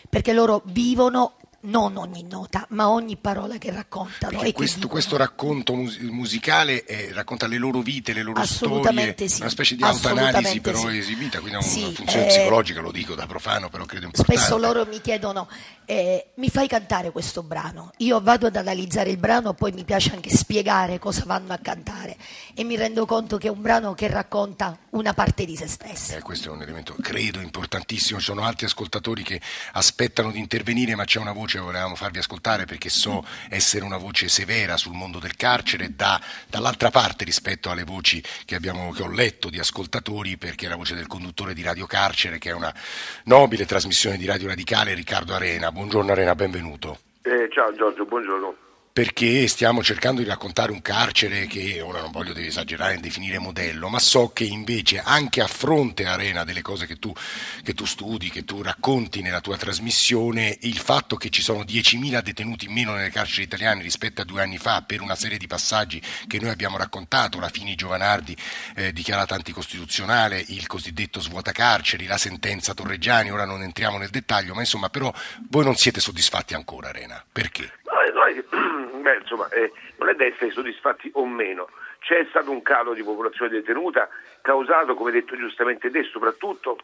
perché 0.09 0.33
loro 0.33 0.63
vivono 0.67 1.35
non 1.63 1.97
ogni 1.97 2.25
nota, 2.25 2.67
ma 2.71 2.89
ogni 2.89 3.17
parola 3.17 3.59
che 3.59 3.71
raccontano. 3.71 4.41
E 4.41 4.53
questo, 4.53 4.89
questo 4.89 5.17
racconto 5.17 5.75
mus- 5.75 5.99
musicale 5.99 6.85
eh, 6.85 7.11
racconta 7.13 7.47
le 7.47 7.59
loro 7.59 7.81
vite, 7.81 8.13
le 8.13 8.23
loro 8.23 8.43
storie, 8.45 8.77
Assolutamente 8.77 9.29
sì, 9.29 9.41
una 9.41 9.51
specie 9.51 9.77
di 9.77 9.83
autoanalisi 9.83 10.61
però 10.61 10.89
sì. 10.89 10.99
esibita, 10.99 11.41
quindi 11.41 11.59
ha 11.59 11.63
Sì, 11.63 11.83
una 11.83 11.93
funzione 11.93 12.25
eh, 12.25 12.29
psicologica, 12.29 12.81
lo 12.81 12.91
dico 12.91 13.15
da 13.15 13.27
profano, 13.27 13.69
però 13.69 13.85
credo 13.85 14.07
importante. 14.07 14.41
Spesso 14.41 14.59
loro 14.59 14.87
mi 14.87 15.01
chiedono, 15.01 15.49
eh, 15.85 16.31
mi 16.35 16.49
fai 16.49 16.67
cantare 16.67 17.11
questo 17.11 17.43
brano? 17.43 17.91
Io 17.99 18.21
vado 18.21 18.47
ad 18.47 18.57
analizzare 18.57 19.11
il 19.11 19.19
brano, 19.19 19.53
poi 19.53 19.73
mi 19.73 19.85
piace 19.85 20.13
anche 20.15 20.31
spiegare 20.31 20.99
cosa 20.99 21.25
vanno 21.27 21.53
a 21.53 21.59
cantare 21.59 22.17
e 22.55 22.65
mi 22.65 22.77
rendo 22.77 23.05
conto 23.05 23.37
che 23.37 23.49
è 23.49 23.51
un 23.51 23.61
brano 23.61 23.95
che 23.95 24.09
racconta 24.09 24.79
una 24.91 25.13
parte 25.13 25.45
di 25.45 25.57
se 25.57 25.67
stesso. 25.67 26.15
Eh, 26.15 26.21
questo 26.23 26.49
è 26.49 26.53
un 26.53 26.63
elemento, 26.63 26.97
credo, 27.01 27.41
importantissimo. 27.41 28.19
Ci 28.19 28.25
sono 28.27 28.43
altri 28.43 28.67
ascoltatori 28.67 29.23
che 29.23 29.41
aspettano 29.73 30.31
di 30.31 30.39
intervenire, 30.39 30.95
ma 30.95 31.05
c'è 31.05 31.19
una 31.19 31.33
voce 31.33 31.50
che 31.59 31.65
volevamo 31.65 31.95
farvi 31.95 32.19
ascoltare 32.19 32.65
perché 32.65 32.89
so 32.89 33.25
essere 33.49 33.85
una 33.85 33.97
voce 33.97 34.29
severa 34.29 34.77
sul 34.77 34.95
mondo 34.95 35.19
del 35.19 35.37
carcere, 35.37 35.95
da- 35.95 36.21
dall'altra 36.49 36.91
parte 36.91 37.25
rispetto 37.25 37.71
alle 37.71 37.85
voci 37.85 38.23
che, 38.45 38.55
abbiamo, 38.55 38.93
che 38.93 39.03
ho 39.03 39.11
letto 39.11 39.51
di 39.51 39.59
ascoltatori, 39.59 40.37
perché 40.37 40.67
è 40.67 40.69
la 40.69 40.77
voce 40.77 40.95
del 40.95 41.07
conduttore 41.07 41.55
di 41.55 41.63
Radio 41.63 41.87
Carcere, 41.87 42.39
che 42.39 42.51
è 42.51 42.55
una 42.55 42.73
nobile 43.25 43.67
trasmissione 43.67 44.17
di 44.17 44.27
Radio 44.27 44.49
Radicale, 44.49 44.95
Riccardo 44.95 45.35
Arena. 45.35 45.73
Buongiorno 45.73 46.13
Arena, 46.13 46.35
benvenuto. 46.35 46.99
Eh, 47.23 47.49
ciao 47.51 47.75
Giorgio, 47.75 48.05
buongiorno. 48.05 48.69
Perché 48.93 49.47
stiamo 49.47 49.83
cercando 49.83 50.21
di 50.21 50.27
raccontare 50.27 50.73
un 50.73 50.83
carcere 50.83 51.47
che 51.47 51.81
ora 51.81 52.01
non 52.01 52.11
voglio 52.11 52.35
esagerare 52.35 52.95
e 52.95 52.99
definire 52.99 53.39
modello, 53.39 53.89
ma 53.89 53.99
so 53.99 54.31
che 54.33 54.45
invece 54.45 55.01
anche 55.05 55.41
a 55.41 55.47
fronte 55.47 56.07
arena 56.07 56.45
delle 56.45 56.61
cose 56.63 56.87
che 56.87 56.97
tu, 56.97 57.13
che 57.63 57.73
tu 57.73 57.85
studi, 57.85 58.31
che 58.31 58.45
tu 58.45 58.63
racconti 58.63 59.23
nella 59.23 59.41
tua 59.41 59.57
trasmissione, 59.57 60.57
il 60.63 60.79
fatto 60.79 61.17
che 61.17 61.31
ci 61.31 61.41
sono 61.41 61.63
10.000 61.63 62.21
detenuti 62.21 62.67
in 62.67 62.73
meno 62.73 62.95
nelle 62.95 63.11
carceri 63.11 63.43
italiane 63.45 63.83
rispetto 63.83 64.23
a 64.23 64.25
due 64.25 64.43
anni 64.43 64.59
fa 64.59 64.83
per 64.83 65.01
una 65.01 65.15
serie 65.15 65.39
di 65.39 65.47
passaggi 65.47 66.03
che 66.27 66.41
noi 66.41 66.51
abbiamo 66.51 66.77
raccontato, 66.77 67.39
la 67.39 67.49
Fini 67.49 67.75
Giovanardi 67.77 68.37
eh, 68.75 68.93
dichiarata 68.93 69.35
anticostituzionale, 69.35 70.45
il 70.49 70.67
cosiddetto 70.67 71.21
svuota 71.21 71.53
carceri, 71.53 72.07
la 72.07 72.19
sentenza 72.19 72.75
Torreggiani, 72.75 73.31
ora 73.31 73.45
non 73.45 73.63
entriamo 73.63 73.99
nel 73.99 74.11
dettaglio, 74.11 74.55
ma 74.55 74.61
insomma 74.61 74.89
però 74.91 75.13
voi 75.49 75.65
non 75.65 75.77
siete 75.77 76.01
soddisfatti 76.01 76.55
ancora 76.55 76.89
Arena, 76.89 77.25
perché? 77.31 77.79
No, 77.85 78.01
eh, 78.03 78.13
no, 78.13 78.25
è 78.25 78.35
che- 78.35 78.47
beh, 79.03 79.23
insomma, 79.41 79.49
eh, 79.49 79.73
non 79.97 80.09
è 80.09 80.15
da 80.15 80.25
essere 80.25 80.51
soddisfatti 80.51 81.11
o 81.15 81.27
meno. 81.27 81.69
c'è 82.01 82.27
stato 82.31 82.51
un 82.51 82.63
calo 82.63 82.95
di 82.95 83.03
popolazione 83.03 83.51
detenuta 83.51 84.09
causato, 84.41 84.95
come 84.95 85.11
detto 85.11 85.37
giustamente 85.37 85.91
te, 85.91 86.03
soprattutto 86.05 86.79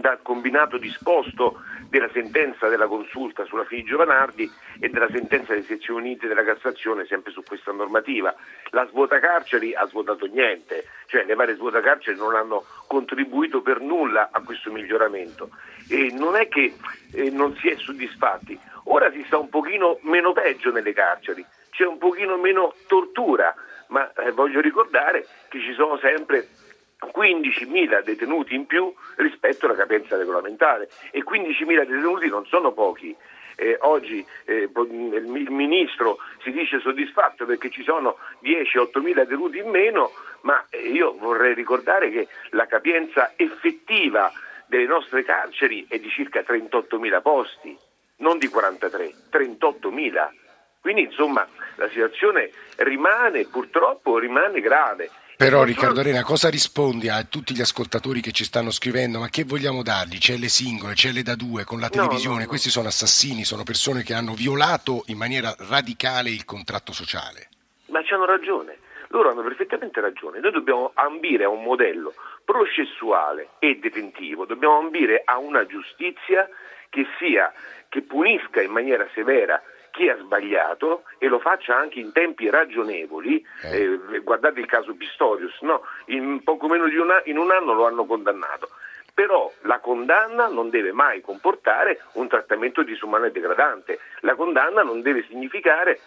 dal 0.00 0.20
combinato 0.22 0.78
disposto 0.78 1.60
della 1.88 2.08
sentenza 2.12 2.68
della 2.68 2.86
consulta 2.86 3.44
sulla 3.44 3.64
Fini 3.64 3.84
Giovanardi 3.84 4.50
e 4.80 4.88
della 4.88 5.08
sentenza 5.10 5.52
delle 5.52 5.64
sezioni 5.64 6.00
unite 6.00 6.26
della 6.26 6.44
Cassazione 6.44 7.04
sempre 7.06 7.32
su 7.32 7.42
questa 7.42 7.72
normativa. 7.72 8.34
La 8.70 8.86
svuota 8.86 9.18
carceri 9.18 9.74
ha 9.74 9.86
svuotato 9.86 10.26
niente, 10.26 10.86
cioè 11.06 11.24
le 11.24 11.34
varie 11.34 11.56
svuota 11.56 11.80
carceri 11.80 12.16
non 12.16 12.34
hanno 12.34 12.64
contribuito 12.86 13.60
per 13.60 13.80
nulla 13.80 14.30
a 14.32 14.40
questo 14.42 14.70
miglioramento 14.70 15.50
e 15.88 16.10
non 16.12 16.36
è 16.36 16.48
che 16.48 16.74
eh, 17.12 17.30
non 17.30 17.56
si 17.56 17.68
è 17.68 17.76
soddisfatti, 17.76 18.58
ora 18.84 19.10
si 19.10 19.22
sta 19.26 19.38
un 19.38 19.48
pochino 19.48 19.98
meno 20.02 20.32
peggio 20.32 20.70
nelle 20.70 20.92
carceri, 20.92 21.44
c'è 21.82 21.86
un 21.88 21.98
pochino 21.98 22.36
meno 22.36 22.74
tortura, 22.86 23.52
ma 23.88 24.12
eh, 24.12 24.30
voglio 24.30 24.60
ricordare 24.60 25.26
che 25.48 25.58
ci 25.58 25.74
sono 25.74 25.98
sempre 25.98 26.46
15.000 27.12 28.04
detenuti 28.04 28.54
in 28.54 28.66
più 28.66 28.94
rispetto 29.16 29.66
alla 29.66 29.74
capienza 29.74 30.16
regolamentare 30.16 30.88
e 31.10 31.24
15.000 31.24 31.78
detenuti 31.80 32.28
non 32.28 32.46
sono 32.46 32.70
pochi. 32.70 33.14
Eh, 33.56 33.76
oggi 33.80 34.24
eh, 34.44 34.70
il 34.72 35.46
ministro 35.50 36.18
si 36.42 36.52
dice 36.52 36.78
soddisfatto 36.78 37.46
perché 37.46 37.68
ci 37.68 37.82
sono 37.82 38.16
10-8 38.44 39.00
mila 39.02 39.24
detenuti 39.24 39.58
in 39.58 39.68
meno, 39.68 40.12
ma 40.42 40.64
eh, 40.70 40.86
io 40.88 41.16
vorrei 41.18 41.52
ricordare 41.52 42.10
che 42.10 42.28
la 42.50 42.66
capienza 42.66 43.32
effettiva 43.34 44.32
delle 44.66 44.86
nostre 44.86 45.24
carceri 45.24 45.84
è 45.88 45.98
di 45.98 46.08
circa 46.10 46.44
38 46.44 47.00
mila 47.00 47.20
posti, 47.20 47.76
non 48.18 48.38
di 48.38 48.46
43, 48.46 49.12
38 49.30 49.90
mila. 49.90 50.32
Quindi 50.82 51.02
insomma 51.02 51.46
la 51.76 51.88
situazione 51.88 52.50
rimane, 52.78 53.46
purtroppo 53.46 54.18
rimane 54.18 54.60
grave. 54.60 55.10
Però 55.36 55.62
Riccardo 55.62 56.00
Arena, 56.00 56.22
cosa 56.24 56.50
rispondi 56.50 57.08
a 57.08 57.22
tutti 57.24 57.54
gli 57.54 57.60
ascoltatori 57.60 58.20
che 58.20 58.32
ci 58.32 58.44
stanno 58.44 58.70
scrivendo? 58.70 59.20
Ma 59.20 59.28
che 59.28 59.44
vogliamo 59.44 59.82
dargli? 59.82 60.18
Celle 60.18 60.48
singole, 60.48 60.94
celle 60.94 61.22
da 61.22 61.36
due, 61.36 61.64
con 61.64 61.78
la 61.80 61.88
televisione? 61.88 62.26
No, 62.26 62.34
no, 62.34 62.42
no. 62.42 62.48
Questi 62.48 62.68
sono 62.68 62.88
assassini, 62.88 63.44
sono 63.44 63.62
persone 63.62 64.02
che 64.02 64.12
hanno 64.12 64.34
violato 64.34 65.04
in 65.06 65.16
maniera 65.16 65.54
radicale 65.68 66.30
il 66.30 66.44
contratto 66.44 66.92
sociale. 66.92 67.48
Ma 67.86 68.02
ci 68.02 68.12
hanno 68.12 68.24
ragione, 68.24 68.78
loro 69.08 69.30
hanno 69.30 69.42
perfettamente 69.42 70.00
ragione. 70.00 70.40
Noi 70.40 70.50
dobbiamo 70.50 70.90
ambire 70.94 71.44
a 71.44 71.48
un 71.48 71.62
modello 71.62 72.12
processuale 72.44 73.50
e 73.60 73.78
detentivo, 73.80 74.46
dobbiamo 74.46 74.78
ambire 74.78 75.22
a 75.24 75.38
una 75.38 75.64
giustizia 75.64 76.48
che 76.88 77.06
sia, 77.18 77.52
che 77.88 78.02
punisca 78.02 78.60
in 78.60 78.70
maniera 78.70 79.08
severa 79.14 79.60
chi 79.92 80.08
ha 80.08 80.16
sbagliato 80.16 81.04
e 81.18 81.28
lo 81.28 81.38
faccia 81.38 81.76
anche 81.76 82.00
in 82.00 82.10
tempi 82.12 82.50
ragionevoli, 82.50 83.46
eh. 83.62 83.98
Eh, 84.12 84.18
guardate 84.20 84.58
il 84.58 84.66
caso 84.66 84.94
Pistorius, 84.94 85.60
no? 85.60 85.82
in 86.06 86.42
poco 86.42 86.66
meno 86.66 86.88
di 86.88 86.96
un, 86.96 87.10
anno, 87.10 87.22
in 87.26 87.38
un 87.38 87.50
anno 87.52 87.72
lo 87.74 87.86
hanno 87.86 88.04
condannato. 88.04 88.70
Però 89.14 89.52
la 89.62 89.78
condanna 89.78 90.48
non 90.48 90.70
deve 90.70 90.90
mai 90.92 91.20
comportare 91.20 92.00
un 92.14 92.28
trattamento 92.28 92.82
disumano 92.82 93.26
e 93.26 93.30
degradante, 93.30 94.00
la 94.20 94.34
condanna 94.34 94.82
non 94.82 95.02
deve 95.02 95.24
significare 95.28 96.00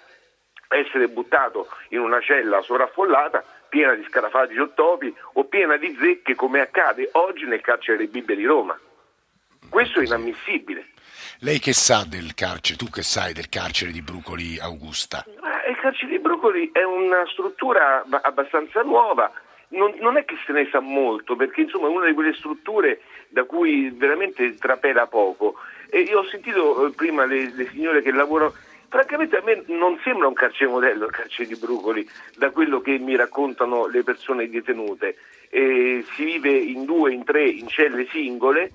essere 0.67 1.07
buttato 1.07 1.67
in 1.89 1.99
una 1.99 2.19
cella 2.19 2.61
sovraffollata 2.61 3.43
piena 3.69 3.93
di 3.93 4.03
scarafaggi 4.09 4.57
o 4.57 4.73
topi 4.73 5.15
o 5.33 5.45
piena 5.45 5.77
di 5.77 5.95
zecche 5.99 6.33
come 6.33 6.61
accade 6.61 7.09
oggi 7.13 7.45
nel 7.45 7.61
carcere 7.61 8.07
Bibbia 8.07 8.35
di 8.35 8.45
Roma. 8.45 8.77
Questo 9.69 9.99
è 9.99 10.03
inammissibile. 10.03 10.87
Lei 11.39 11.59
che 11.59 11.73
sa 11.73 12.05
del 12.07 12.33
carcere, 12.33 12.77
tu 12.77 12.89
che 12.89 13.03
sai 13.03 13.33
del 13.33 13.49
carcere 13.49 13.91
di 13.91 14.01
Brucoli 14.01 14.57
Augusta? 14.57 15.25
il 15.67 15.77
carcere 15.81 16.11
di 16.11 16.19
Brucoli 16.19 16.69
è 16.71 16.83
una 16.83 17.25
struttura 17.27 18.05
abbastanza 18.21 18.81
nuova, 18.83 19.31
non, 19.69 19.93
non, 19.99 20.15
è 20.15 20.23
che 20.23 20.35
se 20.45 20.53
ne 20.53 20.67
sa 20.71 20.79
molto, 20.79 21.35
perché 21.35 21.61
insomma 21.61 21.87
è 21.87 21.89
una 21.89 22.05
di 22.05 22.13
quelle 22.13 22.33
strutture 22.33 23.01
da 23.27 23.43
cui 23.43 23.89
veramente 23.89 24.55
trapela 24.55 25.07
poco. 25.07 25.55
E 25.89 26.01
io 26.01 26.19
ho 26.19 26.25
sentito 26.25 26.87
eh, 26.87 26.91
prima 26.91 27.25
le, 27.25 27.51
le 27.53 27.67
signore 27.67 28.01
che 28.01 28.11
lavorano, 28.11 28.53
francamente 28.87 29.35
a 29.35 29.43
me 29.43 29.63
non 29.67 29.99
sembra 30.03 30.27
un 30.27 30.33
carcere 30.33 30.69
modello 30.69 31.05
il 31.05 31.11
carcere 31.11 31.49
di 31.49 31.55
Brucoli, 31.55 32.07
da 32.37 32.51
quello 32.51 32.79
che 32.79 32.97
mi 32.97 33.15
raccontano 33.15 33.87
le 33.87 34.03
persone 34.03 34.49
detenute. 34.49 35.17
E 35.49 36.05
si 36.13 36.23
vive 36.23 36.51
in 36.51 36.85
due, 36.85 37.11
in 37.11 37.23
tre, 37.25 37.43
in 37.43 37.67
celle 37.67 38.07
singole, 38.09 38.71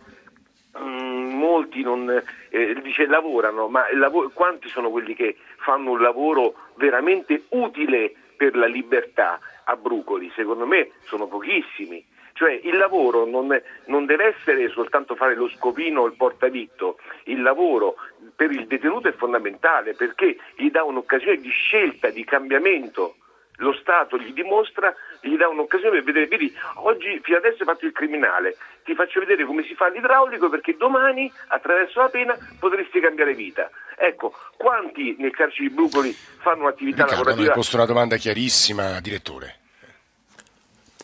Mm, 0.78 1.32
molti 1.32 1.82
non, 1.82 2.08
eh, 2.50 2.80
dice 2.80 3.06
lavorano, 3.06 3.66
ma 3.66 3.86
lavoro, 3.94 4.30
quanti 4.32 4.68
sono 4.68 4.90
quelli 4.90 5.14
che 5.14 5.36
fanno 5.56 5.90
un 5.90 6.00
lavoro 6.00 6.54
veramente 6.76 7.44
utile 7.50 8.12
per 8.36 8.54
la 8.54 8.66
libertà 8.66 9.40
a 9.64 9.74
Brucoli? 9.76 10.30
Secondo 10.34 10.66
me 10.66 10.90
sono 11.04 11.26
pochissimi. 11.26 12.04
Cioè 12.34 12.58
il 12.62 12.76
lavoro 12.76 13.26
non, 13.26 13.60
non 13.86 14.06
deve 14.06 14.34
essere 14.36 14.68
soltanto 14.70 15.14
fare 15.14 15.34
lo 15.34 15.48
scopino 15.48 16.02
o 16.02 16.06
il 16.06 16.14
portaditto, 16.14 16.98
il 17.24 17.42
lavoro 17.42 17.96
per 18.34 18.50
il 18.52 18.66
detenuto 18.66 19.08
è 19.08 19.12
fondamentale 19.12 19.94
perché 19.94 20.38
gli 20.54 20.70
dà 20.70 20.84
un'occasione 20.84 21.36
di 21.38 21.50
scelta, 21.50 22.08
di 22.08 22.24
cambiamento 22.24 23.16
lo 23.60 23.72
Stato 23.80 24.18
gli 24.18 24.32
dimostra, 24.32 24.94
gli 25.20 25.36
dà 25.36 25.48
un'occasione 25.48 26.02
per 26.02 26.04
vedere, 26.04 26.26
vedi, 26.26 26.52
oggi 26.76 27.20
fino 27.22 27.36
adesso 27.36 27.58
hai 27.60 27.66
fatto 27.66 27.86
il 27.86 27.92
criminale, 27.92 28.56
ti 28.84 28.94
faccio 28.94 29.20
vedere 29.20 29.44
come 29.44 29.64
si 29.64 29.74
fa 29.74 29.88
l'idraulico 29.88 30.48
perché 30.48 30.76
domani 30.76 31.30
attraverso 31.48 32.00
la 32.00 32.08
pena 32.08 32.36
potresti 32.58 33.00
cambiare 33.00 33.34
vita. 33.34 33.70
Ecco, 33.96 34.34
quanti 34.56 35.14
nel 35.18 35.32
carcere 35.32 35.68
di 35.68 35.74
Brucoli 35.74 36.12
fanno 36.12 36.62
un'attività 36.62 37.04
Riccardo, 37.04 37.24
lavorativa? 37.24 37.52
Ho 37.52 37.56
posto 37.56 37.76
una 37.76 37.86
domanda 37.86 38.16
chiarissima, 38.16 39.00
direttore. 39.00 39.58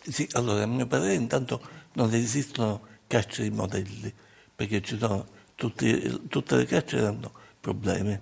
Sì, 0.03 0.27
allora, 0.33 0.63
a 0.63 0.67
mio 0.67 0.87
parere 0.87 1.15
intanto 1.15 1.61
non 1.95 2.13
esistono 2.13 2.81
carceri 3.07 3.51
modelli, 3.51 4.13
perché 4.55 4.81
ci 4.81 4.97
sono 4.97 5.27
tutti, 5.55 6.29
tutte 6.29 6.57
le 6.57 6.65
carceri 6.65 7.05
hanno 7.05 7.33
problemi. 7.61 8.19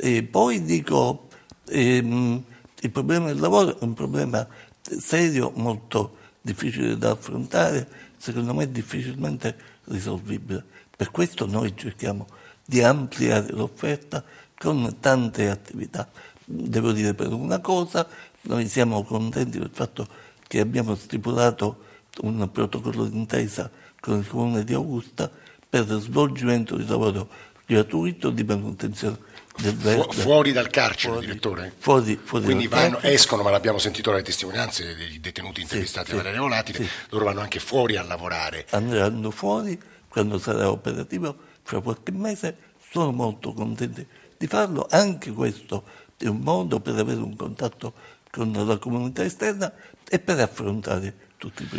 E 0.00 0.22
poi 0.24 0.64
dico, 0.64 1.28
ehm, 1.68 2.42
il 2.80 2.90
problema 2.90 3.26
del 3.26 3.40
lavoro 3.40 3.78
è 3.78 3.84
un 3.84 3.94
problema 3.94 4.46
serio, 4.80 5.52
molto 5.56 6.16
difficile 6.40 6.96
da 6.96 7.10
affrontare, 7.10 7.88
secondo 8.16 8.54
me 8.54 8.70
difficilmente 8.70 9.56
risolvibile. 9.84 10.64
Per 10.96 11.10
questo 11.10 11.46
noi 11.46 11.76
cerchiamo 11.76 12.26
di 12.64 12.82
ampliare 12.82 13.52
l'offerta 13.52 14.22
con 14.56 14.96
tante 15.00 15.48
attività. 15.48 16.08
Devo 16.44 16.92
dire 16.92 17.14
per 17.14 17.32
una 17.32 17.60
cosa, 17.60 18.06
noi 18.42 18.68
siamo 18.68 19.02
contenti 19.04 19.58
del 19.58 19.70
fatto 19.72 20.06
che 20.46 20.60
abbiamo 20.60 20.94
stipulato 20.94 21.84
un 22.22 22.48
protocollo 22.50 23.06
d'intesa 23.06 23.70
con 24.00 24.18
il 24.18 24.26
Comune 24.26 24.64
di 24.64 24.74
Augusta 24.74 25.30
per 25.68 25.88
lo 25.88 25.98
svolgimento 25.98 26.76
di 26.76 26.86
lavoro 26.86 27.28
gratuito 27.68 28.30
di 28.30 28.44
manutenzione 28.44 29.18
Fu- 29.58 30.12
fuori 30.12 30.52
dal 30.52 30.70
carcere, 30.70 31.14
fuori, 31.14 31.26
direttore? 31.26 31.72
Fuori, 31.76 32.18
fuori 32.22 32.44
Quindi 32.44 32.68
vanno, 32.68 33.00
escono, 33.00 33.42
ma 33.42 33.50
l'abbiamo 33.50 33.78
sentito 33.78 34.10
dalle 34.10 34.22
testimonianze 34.22 34.94
dei 34.94 35.20
detenuti 35.20 35.62
intervistati 35.62 36.12
sì, 36.12 36.22
da 36.22 36.32
Volatile, 36.38 36.78
sì. 36.78 36.88
loro 37.10 37.24
vanno 37.24 37.40
anche 37.40 37.58
fuori 37.58 37.96
a 37.96 38.02
lavorare. 38.02 38.66
Andranno 38.70 39.32
fuori 39.32 39.78
quando 40.06 40.38
sarà 40.38 40.70
operativo 40.70 41.36
fra 41.62 41.80
qualche 41.80 42.12
mese, 42.12 42.56
sono 42.88 43.10
molto 43.10 43.52
contenti 43.52 44.06
di 44.36 44.46
farlo, 44.46 44.86
anche 44.88 45.32
questo 45.32 45.82
è 46.16 46.28
un 46.28 46.38
modo 46.38 46.78
per 46.78 46.94
avere 46.94 47.18
un 47.18 47.34
contatto 47.34 47.92
con 48.30 48.52
la 48.52 48.78
comunità 48.78 49.24
esterna 49.24 49.72
e 50.08 50.20
per 50.20 50.38
affrontare. 50.38 51.26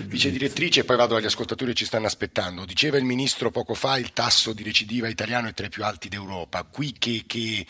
Vice 0.05 0.31
direttrice, 0.31 0.79
e 0.79 0.83
poi 0.85 0.95
vado 0.95 1.17
agli 1.17 1.25
ascoltatori 1.25 1.71
che 1.71 1.77
ci 1.77 1.85
stanno 1.85 2.05
aspettando. 2.05 2.63
Diceva 2.63 2.97
il 2.97 3.03
ministro 3.03 3.51
poco 3.51 3.73
fa 3.73 3.97
il 3.97 4.13
tasso 4.13 4.53
di 4.53 4.63
recidiva 4.63 5.09
italiano 5.09 5.49
è 5.49 5.53
tra 5.53 5.65
i 5.65 5.69
più 5.69 5.83
alti 5.83 6.07
d'Europa. 6.07 6.63
Qui 6.63 6.95
che, 6.97 7.25
che, 7.27 7.65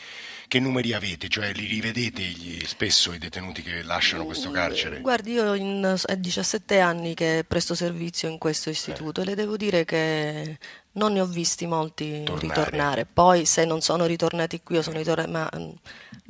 che 0.48 0.60
numeri 0.60 0.94
avete? 0.94 1.28
Cioè 1.30 1.52
li 1.54 1.66
rivedete 1.66 2.22
gli, 2.22 2.64
spesso 2.64 3.12
i 3.12 3.18
detenuti 3.18 3.64
che 3.64 3.82
lasciano 3.82 4.26
questo 4.26 4.52
carcere? 4.52 5.00
Guardi, 5.00 5.32
io 5.32 5.56
in, 5.56 5.96
è 6.06 6.16
17 6.16 6.80
anni 6.80 7.16
che 7.16 7.44
presto 7.48 7.74
servizio 7.74 8.30
in 8.30 8.38
questo 8.38 8.70
istituto 8.70 9.22
eh. 9.22 9.24
e 9.24 9.28
le 9.28 9.36
devo 9.36 9.58
dire 9.58 9.84
che 9.84 10.60
non 10.94 11.14
ne 11.14 11.22
ho 11.22 11.26
visti 11.26 11.66
molti 11.66 12.22
Tornare. 12.24 12.48
ritornare. 12.48 13.08
Poi 13.12 13.46
se 13.46 13.66
non 13.66 13.82
sono 13.82 14.06
ritornati 14.06 14.62
qui 14.62 14.78
o 14.78 14.82
sono 14.84 14.98
ritornati, 14.98 15.32
ma 15.32 15.50
mm, 15.58 15.70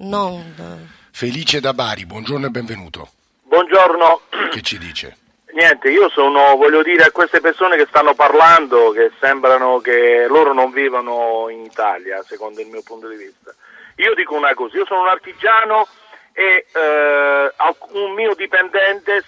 non... 0.07 0.87
Felice 1.11 1.59
da 1.59 1.73
Bari, 1.73 2.05
buongiorno 2.05 2.45
e 2.45 2.49
benvenuto. 2.49 3.11
Buongiorno. 3.43 4.21
Che 4.51 4.61
ci 4.61 4.77
dice? 4.77 5.17
Niente, 5.51 5.89
io 5.89 6.09
sono, 6.09 6.55
voglio 6.57 6.83
dire 6.83 7.03
a 7.03 7.11
queste 7.11 7.41
persone 7.41 7.75
che 7.75 7.87
stanno 7.87 8.13
parlando 8.13 8.91
che 8.91 9.11
sembrano 9.19 9.79
che 9.79 10.27
loro 10.27 10.53
non 10.53 10.71
vivono 10.71 11.47
in 11.49 11.63
Italia, 11.63 12.21
secondo 12.21 12.61
il 12.61 12.67
mio 12.67 12.83
punto 12.83 13.07
di 13.07 13.15
vista. 13.15 13.53
Io 13.95 14.13
dico 14.13 14.35
una 14.35 14.53
cosa, 14.53 14.77
io 14.77 14.85
sono 14.85 15.01
un 15.01 15.07
artigiano 15.07 15.87
e 16.33 16.65
eh, 16.71 17.51
un 17.93 18.13
mio 18.13 18.35
dipendente 18.35 19.23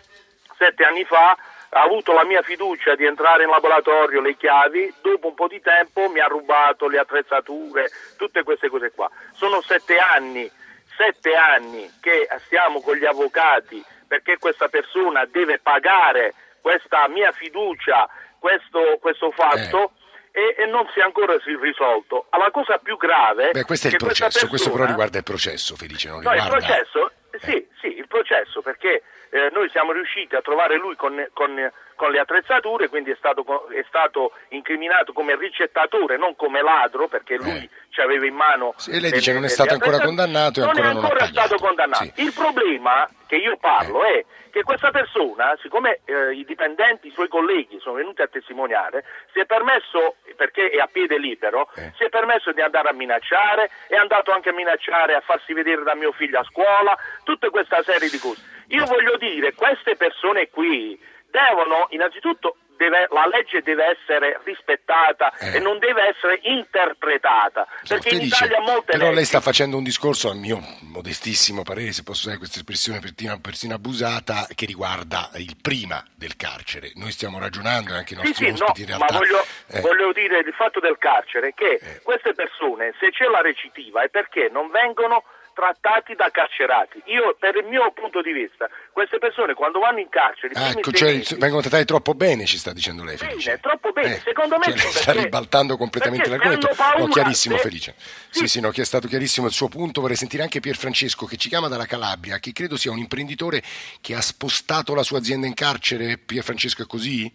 sette 0.55 0.83
anni 0.83 1.03
fa 1.05 1.35
ha 1.73 1.81
avuto 1.81 2.13
la 2.13 2.25
mia 2.25 2.41
fiducia 2.41 2.95
di 2.95 3.05
entrare 3.05 3.43
in 3.43 3.49
laboratorio, 3.49 4.21
le 4.21 4.35
chiavi, 4.35 4.93
dopo 5.01 5.29
un 5.29 5.33
po' 5.33 5.47
di 5.47 5.61
tempo 5.61 6.09
mi 6.09 6.19
ha 6.19 6.27
rubato 6.27 6.87
le 6.87 6.99
attrezzature, 6.99 7.89
tutte 8.17 8.43
queste 8.43 8.69
cose 8.69 8.91
qua. 8.91 9.09
Sono 9.33 9.61
sette 9.61 9.97
anni, 9.97 10.49
sette 10.97 11.33
anni 11.33 11.89
che 11.99 12.27
stiamo 12.45 12.81
con 12.81 12.95
gli 12.95 13.05
avvocati 13.05 13.83
perché 14.11 14.37
questa 14.39 14.67
persona 14.67 15.23
deve 15.23 15.59
pagare 15.59 16.33
questa 16.59 17.07
mia 17.07 17.31
fiducia, 17.31 18.09
questo, 18.39 18.97
questo 18.99 19.31
fatto. 19.31 19.93
Eh. 19.95 19.99
E, 20.33 20.63
e, 20.63 20.65
non 20.65 20.87
si 20.93 20.99
è 20.99 21.03
ancora 21.03 21.35
risolto. 21.61 22.27
La 22.37 22.51
cosa 22.51 22.77
più 22.77 22.95
grave 22.95 23.51
Beh, 23.51 23.63
questo 23.63 23.87
è 23.87 23.91
il 23.91 23.97
processo, 23.97 24.23
persona... 24.23 24.49
questo 24.49 24.71
però 24.71 24.85
riguarda 24.85 25.17
il 25.17 25.23
processo, 25.25 25.75
Felice, 25.75 26.07
non 26.07 26.21
no, 26.23 26.31
riguarda... 26.31 26.55
il 26.55 26.63
processo, 26.63 27.11
sì, 27.39 27.55
eh. 27.55 27.67
sì, 27.81 27.97
il 27.97 28.07
processo, 28.07 28.61
perché 28.61 29.03
eh, 29.31 29.49
noi 29.53 29.69
siamo 29.69 29.93
riusciti 29.93 30.35
a 30.35 30.41
trovare 30.41 30.77
lui 30.77 30.95
con, 30.95 31.25
con, 31.33 31.71
con 31.95 32.11
le 32.11 32.19
attrezzature, 32.19 32.89
quindi 32.89 33.11
è 33.11 33.15
stato, 33.17 33.69
è 33.69 33.83
stato, 33.87 34.33
incriminato 34.49 35.13
come 35.13 35.35
ricettatore, 35.37 36.17
non 36.17 36.35
come 36.35 36.61
ladro, 36.61 37.07
perché 37.07 37.37
lui 37.37 37.63
eh. 37.63 37.69
ci 37.89 38.01
aveva 38.01 38.25
in 38.25 38.35
mano. 38.35 38.73
Sì, 38.75 38.91
e 38.91 38.99
lei 38.99 39.11
dice 39.11 39.31
che 39.31 39.37
non 39.37 39.45
è 39.45 39.49
stato 39.49 39.73
ancora 39.73 39.99
condannato 39.99 40.59
e 40.59 40.65
non 40.65 40.69
ancora 40.69 40.87
è 40.87 40.95
ancora 40.95 41.19
non 41.19 41.29
stato 41.29 41.55
condannato. 41.55 42.03
Sì. 42.03 42.21
Il 42.23 42.33
problema 42.33 43.09
che 43.25 43.37
io 43.37 43.55
parlo 43.55 44.03
eh. 44.03 44.19
è 44.19 44.25
che 44.51 44.63
questa 44.63 44.91
persona, 44.91 45.57
siccome 45.61 46.01
eh, 46.03 46.33
i 46.33 46.43
dipendenti, 46.43 47.07
i 47.07 47.11
suoi 47.11 47.29
colleghi 47.29 47.79
sono 47.79 47.95
venuti 47.95 48.21
a 48.21 48.27
testimoniare, 48.27 49.05
si 49.31 49.39
è 49.39 49.45
permesso, 49.45 50.17
perché 50.35 50.69
è 50.69 50.79
a 50.79 50.89
piede 50.91 51.17
libero, 51.17 51.69
eh. 51.75 51.93
si 51.95 52.03
è 52.03 52.09
permesso 52.09 52.51
di 52.51 52.59
andare 52.59 52.89
a 52.89 52.93
minacciare, 52.93 53.69
è 53.87 53.95
andato 53.95 54.31
anche 54.31 54.49
a 54.49 54.53
minacciare, 54.53 55.15
a 55.15 55.21
farsi 55.21 55.53
vedere 55.53 55.83
da 55.83 55.95
mio 55.95 56.11
figlio 56.11 56.39
a 56.39 56.43
scuola, 56.43 56.97
tutta 57.23 57.49
questa 57.49 57.81
serie 57.83 58.09
di 58.09 58.19
cose. 58.19 58.59
Io 58.71 58.85
voglio 58.85 59.17
dire, 59.17 59.53
queste 59.53 59.95
persone 59.95 60.49
qui 60.49 60.99
devono 61.29 61.87
innanzitutto 61.89 62.57
Deve, 62.81 63.07
la 63.11 63.27
legge 63.27 63.61
deve 63.61 63.95
essere 63.95 64.41
rispettata 64.43 65.31
eh. 65.37 65.57
e 65.57 65.59
non 65.59 65.77
deve 65.77 66.07
essere 66.07 66.39
interpretata. 66.41 67.67
Perché 67.87 68.09
in 68.09 68.21
dice, 68.21 68.45
Italia 68.45 68.59
molte 68.59 68.93
Però 68.93 69.03
leggi... 69.03 69.15
lei 69.17 69.25
sta 69.25 69.39
facendo 69.39 69.77
un 69.77 69.83
discorso, 69.83 70.31
a 70.31 70.33
mio 70.33 70.59
modestissimo 70.91 71.61
parere, 71.61 71.91
se 71.91 72.01
posso 72.01 72.21
usare 72.21 72.39
questa 72.39 72.57
espressione 72.57 72.99
persino, 72.99 73.39
persino, 73.39 73.75
abusata, 73.75 74.47
che 74.55 74.65
riguarda 74.65 75.29
il 75.35 75.57
prima 75.61 76.03
del 76.15 76.35
carcere. 76.35 76.91
Noi 76.95 77.11
stiamo 77.11 77.37
ragionando, 77.37 77.93
anche 77.93 78.15
i 78.15 78.17
nostri 78.17 78.33
sì, 78.33 78.45
sì, 78.45 78.63
ospiti 78.63 78.79
no, 78.79 78.93
in 78.93 78.97
realtà... 78.97 79.13
Ma 79.13 79.19
voglio, 79.19 79.45
eh. 79.67 79.81
voglio, 79.81 80.11
dire 80.11 80.39
il 80.39 80.53
fatto 80.53 80.79
del 80.79 80.97
carcere, 80.97 81.53
che 81.53 81.77
eh. 81.79 82.01
queste 82.01 82.33
persone, 82.33 82.95
se 82.99 83.11
c'è 83.11 83.25
la 83.25 83.41
recidiva, 83.41 84.01
è 84.01 84.09
perché 84.09 84.49
non 84.51 84.71
vengono 84.71 85.23
trattati 85.53 86.15
da 86.15 86.29
carcerati. 86.31 87.01
Io, 87.05 87.35
per 87.39 87.55
il 87.55 87.65
mio 87.65 87.91
punto 87.91 88.21
di 88.21 88.31
vista, 88.31 88.69
queste 88.91 89.17
persone 89.17 89.53
quando 89.53 89.79
vanno 89.79 89.99
in 89.99 90.09
carcere... 90.09 90.53
Ah, 90.55 90.69
ecco, 90.69 90.91
cioè, 90.91 91.15
mesi, 91.15 91.35
vengono 91.35 91.61
trattati 91.61 91.85
troppo 91.85 92.13
bene, 92.13 92.45
ci 92.45 92.57
sta 92.57 92.73
dicendo 92.73 93.03
lei, 93.03 93.17
Felice. 93.17 93.49
Bene, 93.49 93.61
troppo 93.61 93.91
bene, 93.91 94.15
eh, 94.15 94.19
secondo 94.19 94.57
me... 94.57 94.63
Cioè, 94.65 94.73
perché, 94.73 94.89
sta 94.89 95.11
ribaltando 95.11 95.77
completamente 95.77 96.29
l'argomento. 96.29 96.69
No, 96.97 97.07
chiarissimo, 97.07 97.55
se... 97.55 97.61
Felice. 97.61 97.95
Sì, 97.97 98.39
sì, 98.39 98.47
sì 98.47 98.59
no, 98.59 98.71
che 98.71 98.81
è 98.81 98.85
stato 98.85 99.07
chiarissimo 99.07 99.47
il 99.47 99.53
suo 99.53 99.67
punto. 99.67 100.01
Vorrei 100.01 100.15
sentire 100.15 100.43
anche 100.43 100.59
Pier 100.59 100.75
Francesco, 100.75 101.25
che 101.25 101.37
ci 101.37 101.49
chiama 101.49 101.67
dalla 101.67 101.85
Calabria, 101.85 102.39
che 102.39 102.51
credo 102.53 102.77
sia 102.77 102.91
un 102.91 102.97
imprenditore 102.97 103.61
che 104.01 104.15
ha 104.15 104.21
spostato 104.21 104.93
la 104.93 105.03
sua 105.03 105.17
azienda 105.17 105.47
in 105.47 105.53
carcere. 105.53 106.17
Pier 106.17 106.43
Francesco 106.43 106.83
è 106.83 106.87
così? 106.87 107.31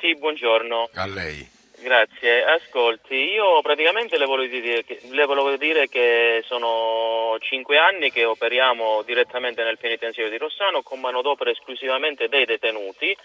Sì, 0.00 0.14
buongiorno. 0.16 0.90
A 0.94 1.06
lei. 1.06 1.56
Grazie, 1.80 2.44
ascolti, 2.44 3.14
io 3.14 3.62
praticamente 3.62 4.18
le 4.18 4.26
volevo, 4.26 4.52
dire 4.52 4.84
che, 4.84 4.98
le 5.10 5.24
volevo 5.26 5.56
dire 5.56 5.86
che 5.86 6.42
sono 6.44 7.36
cinque 7.38 7.78
anni 7.78 8.10
che 8.10 8.24
operiamo 8.24 9.02
direttamente 9.02 9.62
nel 9.62 9.78
penitenziario 9.78 10.30
di 10.30 10.38
Rossano 10.38 10.82
con 10.82 10.98
manodopera 10.98 11.50
esclusivamente 11.50 12.28
dei 12.28 12.46
detenuti 12.46 13.16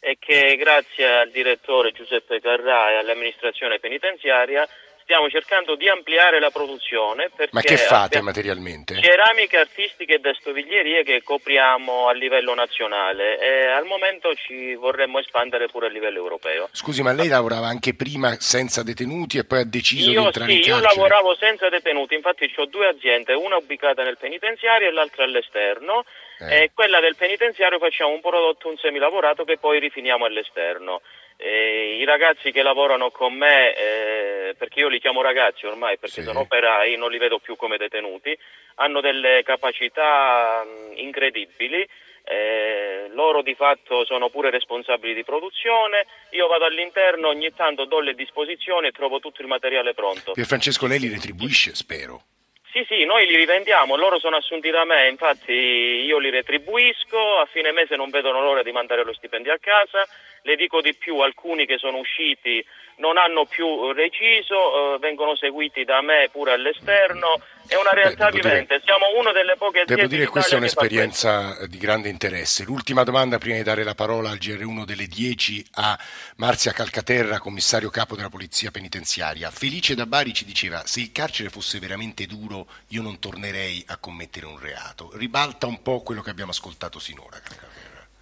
e 0.00 0.16
che 0.18 0.56
grazie 0.56 1.18
al 1.18 1.30
direttore 1.30 1.92
Giuseppe 1.92 2.40
Carrà 2.40 2.92
e 2.92 2.94
all'amministrazione 2.94 3.78
penitenziaria 3.78 4.66
stiamo 5.08 5.30
cercando 5.30 5.74
di 5.74 5.88
ampliare 5.88 6.38
la 6.38 6.50
produzione. 6.50 7.30
Ma 7.52 7.62
che 7.62 7.78
fate 7.78 8.20
materialmente? 8.20 9.00
Ceramiche 9.00 9.56
artistiche 9.56 10.16
e 10.16 10.18
vestoviglierie 10.18 11.02
che 11.02 11.22
copriamo 11.22 12.08
a 12.08 12.12
livello 12.12 12.54
nazionale 12.54 13.38
e 13.40 13.68
al 13.68 13.86
momento 13.86 14.34
ci 14.34 14.74
vorremmo 14.74 15.18
espandere 15.18 15.66
pure 15.68 15.86
a 15.86 15.88
livello 15.88 16.18
europeo. 16.18 16.68
Scusi, 16.72 17.02
ma 17.02 17.12
lei 17.12 17.28
lavorava 17.28 17.68
anche 17.68 17.94
prima 17.94 18.36
senza 18.38 18.82
detenuti 18.82 19.38
e 19.38 19.44
poi 19.44 19.60
ha 19.60 19.64
deciso 19.64 20.10
io, 20.10 20.20
di 20.20 20.26
entrare 20.26 20.50
sì, 20.50 20.56
in 20.58 20.62
carcere? 20.64 20.86
Io 20.86 20.94
lavoravo 20.94 21.34
senza 21.36 21.70
detenuti, 21.70 22.14
infatti 22.14 22.52
ho 22.54 22.66
due 22.66 22.88
aziende, 22.88 23.32
una 23.32 23.56
ubicata 23.56 24.02
nel 24.02 24.18
penitenziario 24.18 24.88
e 24.88 24.92
l'altra 24.92 25.24
all'esterno. 25.24 26.04
Eh. 26.40 26.64
E 26.64 26.70
quella 26.74 27.00
del 27.00 27.16
penitenziario 27.16 27.78
facciamo 27.78 28.12
un 28.12 28.20
prodotto, 28.20 28.68
un 28.68 28.76
semilavorato 28.76 29.44
che 29.44 29.56
poi 29.56 29.80
rifiniamo 29.80 30.26
all'esterno. 30.26 31.00
Eh, 31.40 31.98
I 32.00 32.04
ragazzi 32.04 32.50
che 32.50 32.62
lavorano 32.62 33.12
con 33.12 33.32
me, 33.32 33.72
eh, 33.72 34.54
perché 34.58 34.80
io 34.80 34.88
li 34.88 34.98
chiamo 34.98 35.22
ragazzi 35.22 35.66
ormai 35.66 35.96
perché 35.96 36.20
sì. 36.20 36.26
sono 36.26 36.40
operai, 36.40 36.96
non 36.96 37.12
li 37.12 37.18
vedo 37.18 37.38
più 37.38 37.54
come 37.54 37.76
detenuti, 37.76 38.36
hanno 38.76 39.00
delle 39.00 39.42
capacità 39.44 40.64
mh, 40.64 40.98
incredibili. 40.98 41.88
Eh, 42.30 43.08
loro 43.12 43.40
di 43.40 43.54
fatto 43.54 44.04
sono 44.04 44.28
pure 44.28 44.50
responsabili 44.50 45.14
di 45.14 45.24
produzione, 45.24 46.04
io 46.32 46.46
vado 46.48 46.66
all'interno, 46.66 47.28
ogni 47.28 47.54
tanto 47.54 47.86
do 47.86 48.00
le 48.00 48.14
disposizioni 48.14 48.88
e 48.88 48.92
trovo 48.92 49.18
tutto 49.18 49.40
il 49.40 49.48
materiale 49.48 49.94
pronto. 49.94 50.32
Pier 50.32 50.44
Francesco 50.44 50.86
lei 50.86 50.98
li 50.98 51.08
retribuisce, 51.08 51.74
spero. 51.74 52.20
Sì, 52.70 52.84
sì, 52.86 53.04
noi 53.04 53.26
li 53.26 53.34
rivendiamo, 53.34 53.96
loro 53.96 54.18
sono 54.18 54.36
assunti 54.36 54.68
da 54.68 54.84
me, 54.84 55.08
infatti 55.08 55.52
io 55.52 56.18
li 56.18 56.28
retribuisco, 56.28 57.38
a 57.38 57.46
fine 57.46 57.72
mese 57.72 57.96
non 57.96 58.10
vedono 58.10 58.42
l'ora 58.42 58.62
di 58.62 58.72
mandare 58.72 59.04
lo 59.04 59.14
stipendio 59.14 59.54
a 59.54 59.58
casa, 59.58 60.06
le 60.42 60.54
dico 60.54 60.82
di 60.82 60.94
più, 60.94 61.18
alcuni 61.20 61.64
che 61.64 61.78
sono 61.78 61.96
usciti 61.96 62.64
non 62.98 63.16
hanno 63.16 63.46
più 63.46 63.92
reciso, 63.92 64.94
eh, 64.94 64.98
vengono 64.98 65.34
seguiti 65.36 65.84
da 65.84 66.00
me 66.02 66.28
pure 66.30 66.52
all'esterno, 66.52 67.40
è 67.68 67.76
una 67.76 67.92
realtà 67.92 68.30
Beh, 68.30 68.40
vivente, 68.40 68.80
dire, 68.80 68.82
siamo 68.84 69.06
una 69.18 69.30
delle 69.30 69.56
poche 69.56 69.80
aziende 69.80 69.94
Devo 69.94 70.08
dire 70.08 70.24
che 70.24 70.30
questa 70.30 70.54
è 70.54 70.58
un'esperienza 70.58 71.66
di 71.66 71.76
grande 71.76 72.08
interesse. 72.08 72.64
L'ultima 72.64 73.04
domanda 73.04 73.36
prima 73.36 73.56
di 73.56 73.62
dare 73.62 73.84
la 73.84 73.94
parola 73.94 74.30
al 74.30 74.38
GR1 74.38 74.84
delle 74.84 75.06
10 75.06 75.66
a 75.72 75.98
Marzia 76.36 76.72
Calcaterra, 76.72 77.38
commissario 77.38 77.90
capo 77.90 78.16
della 78.16 78.30
Polizia 78.30 78.70
Penitenziaria. 78.70 79.50
Felice 79.50 79.94
da 79.94 80.06
Bari 80.06 80.32
ci 80.32 80.46
diceva 80.46 80.82
se 80.86 81.00
il 81.00 81.12
carcere 81.12 81.50
fosse 81.50 81.78
veramente 81.78 82.26
duro 82.26 82.66
io 82.88 83.02
non 83.02 83.18
tornerei 83.18 83.84
a 83.88 83.98
commettere 83.98 84.46
un 84.46 84.58
reato. 84.58 85.10
Ribalta 85.14 85.66
un 85.66 85.82
po' 85.82 86.00
quello 86.00 86.22
che 86.22 86.30
abbiamo 86.30 86.52
ascoltato 86.52 86.98
sinora. 86.98 87.38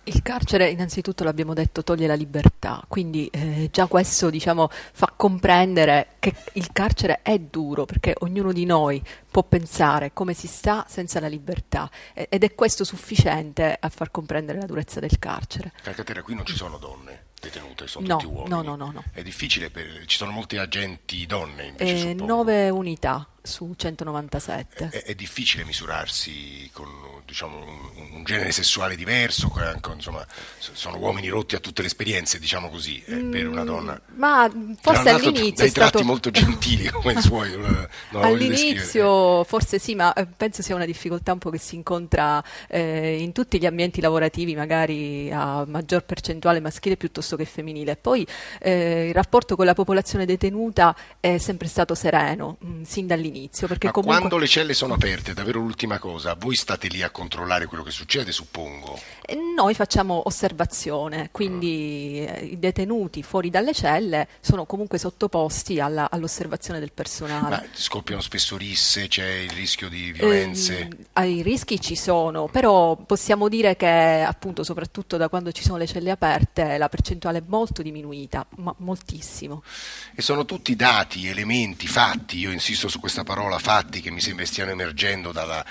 Il 0.09 0.23
carcere, 0.23 0.69
innanzitutto 0.71 1.25
l'abbiamo 1.25 1.53
detto, 1.53 1.83
toglie 1.83 2.07
la 2.07 2.15
libertà, 2.15 2.83
quindi 2.87 3.27
eh, 3.27 3.69
già 3.73 3.87
questo 3.87 4.31
diciamo, 4.31 4.69
fa 4.71 5.13
comprendere 5.15 6.15
che 6.21 6.33
il 6.53 6.71
carcere 6.73 7.23
è 7.23 7.39
duro, 7.39 7.87
perché 7.87 8.15
ognuno 8.21 8.53
di 8.53 8.65
noi 8.65 9.03
può 9.29 9.43
pensare 9.43 10.13
come 10.13 10.33
si 10.33 10.47
sta 10.47 10.85
senza 10.89 11.19
la 11.19 11.27
libertà 11.27 11.91
ed 12.15 12.45
è 12.45 12.55
questo 12.55 12.85
sufficiente 12.85 13.77
a 13.79 13.89
far 13.89 14.13
comprendere 14.13 14.61
la 14.61 14.67
durezza 14.67 15.01
del 15.01 15.19
carcere. 15.19 15.73
Calcaterra, 15.83 16.23
qui 16.23 16.37
non 16.37 16.47
ci 16.47 16.55
sono 16.55 16.79
donne 16.79 17.25
detenute, 17.41 17.87
sono 17.87 18.07
no, 18.07 18.17
tutti 18.17 18.33
uomini. 18.33 18.49
No, 18.49 18.63
no, 18.63 18.77
no, 18.77 18.91
no. 18.93 19.05
È 19.13 19.23
difficile, 19.23 19.71
per, 19.71 20.05
ci 20.07 20.17
sono 20.17 20.31
molti 20.31 20.57
agenti 20.57 21.27
donne 21.27 21.67
invece, 21.67 22.11
eh, 22.11 22.15
Nove 22.15 22.71
unità 22.71 23.27
su 23.47 23.73
197. 23.77 24.89
È, 24.91 25.03
è 25.05 25.15
difficile 25.15 25.65
misurarsi 25.65 26.69
con 26.73 26.89
diciamo, 27.27 27.59
un, 27.59 28.09
un, 28.15 28.25
genere 28.25 28.53
sessuale 28.53 28.97
diverso, 28.97 29.53
anche, 29.57 29.91
insomma, 29.93 30.25
sono 30.59 30.97
uomini 30.99 31.29
rotti 31.29 31.55
a 31.55 31.61
tutte 31.61 31.83
le 31.83 31.89
esperienze, 31.89 32.39
diciamo 32.39 32.71
così, 32.71 33.03
eh, 33.05 33.17
per 33.17 33.49
una 33.49 33.63
mm, 33.63 33.67
donna. 33.67 34.01
Ma 34.15 34.51
forse 34.81 35.11
all'inizio 35.11 35.55
dai 35.57 35.69
stato... 35.69 35.91
tratti 35.91 36.05
molto 36.05 36.31
gentili 36.31 36.89
come 36.91 37.15
i 37.15 37.21
suoi. 37.21 37.53
All'inizio 38.13 39.45
forse 39.45 39.79
sì, 39.79 39.95
ma 39.95 40.13
eh, 40.13 40.27
penso 40.27 40.63
sia 40.63 40.75
una 40.75 40.87
difficoltà 40.87 41.33
un 41.33 41.39
po' 41.39 41.51
che 41.51 41.59
si 41.59 41.75
incontra 41.75 42.43
eh, 42.69 43.21
in 43.21 43.33
tutti 43.33 43.59
gli 43.59 43.67
ambienti 43.67 44.01
lavorativi, 44.01 44.55
magari 44.55 45.31
a 45.33 45.65
maggior 45.67 46.05
percentuale 46.05 46.61
maschile 46.61 46.97
piuttosto 46.97 47.37
che 47.37 47.45
femminile. 47.45 47.97
Poi 47.97 48.27
eh, 48.61 49.09
il 49.09 49.15
rapporto 49.15 49.57
con 49.57 49.67
la 49.67 49.75
popolazione 49.75 50.25
detenuta 50.25 50.95
è 51.21 51.39
sempre 51.39 51.69
stato 51.69 51.95
sereno, 51.95 52.57
mh, 52.61 52.69
mm, 52.69 52.83
sin 52.83 53.07
dall'inizio. 53.07 53.36
Perché 53.67 53.87
ma 53.87 53.93
comunque... 53.93 54.19
quando 54.19 54.39
le 54.39 54.47
celle 54.47 54.75
sono 54.75 54.95
aperte, 54.95 55.35
davvero 55.35 55.61
l'ultima 55.61 55.99
cosa, 55.99 56.35
voi 56.35 56.57
state 56.57 56.89
lì 56.89 57.03
a 57.03 57.11
controllare 57.11 57.67
quello 57.67 57.83
che 57.83 57.91
succede, 57.91 58.33
suppongo. 58.33 58.99
Noi 59.57 59.75
facciamo 59.75 60.23
osservazione, 60.27 61.31
quindi 61.33 62.25
eh, 62.25 62.45
i 62.53 62.59
detenuti 62.59 63.23
fuori 63.23 63.51
dalle 63.51 63.73
celle 63.73 64.29
sono 64.41 64.67
comunque 64.67 64.99
sottoposti 64.99 65.81
alla, 65.81 66.11
all'osservazione 66.11 66.79
del 66.79 66.93
personale. 66.93 67.49
Ma 67.49 67.65
scoppiano 67.73 68.21
spesso 68.21 68.57
risse, 68.57 69.09
c'è 69.09 69.27
il 69.27 69.51
rischio 69.51 69.89
di 69.89 70.13
violenze? 70.13 70.89
Eh, 71.13 71.29
I 71.29 71.43
rischi 71.43 71.81
ci 71.81 71.97
sono, 71.97 72.47
però 72.47 72.97
possiamo 72.97 73.49
dire 73.49 73.77
che 73.77 74.25
appunto 74.27 74.63
soprattutto 74.63 75.17
da 75.17 75.29
quando 75.29 75.53
ci 75.53 75.63
sono 75.63 75.79
le 75.79 75.87
celle 75.87 76.11
aperte 76.11 76.79
la 76.79 76.89
percentuale 76.89 77.39
è 77.39 77.43
molto 77.47 77.83
diminuita, 77.83 78.47
ma 78.57 78.75
moltissimo. 78.79 79.63
E 80.15 80.23
sono 80.23 80.45
tutti 80.45 80.77
dati, 80.77 81.27
elementi, 81.27 81.87
fatti, 81.87 82.39
io 82.39 82.51
insisto 82.51 82.89
su 82.89 83.01
questa 83.01 83.25
parola 83.27 83.59
fatti 83.59 84.01
che 84.01 84.13
mi 84.13 84.21
sembra 84.21 84.47
stiano 84.47 84.71
emergendo 84.71 85.33
dalla 85.33 85.65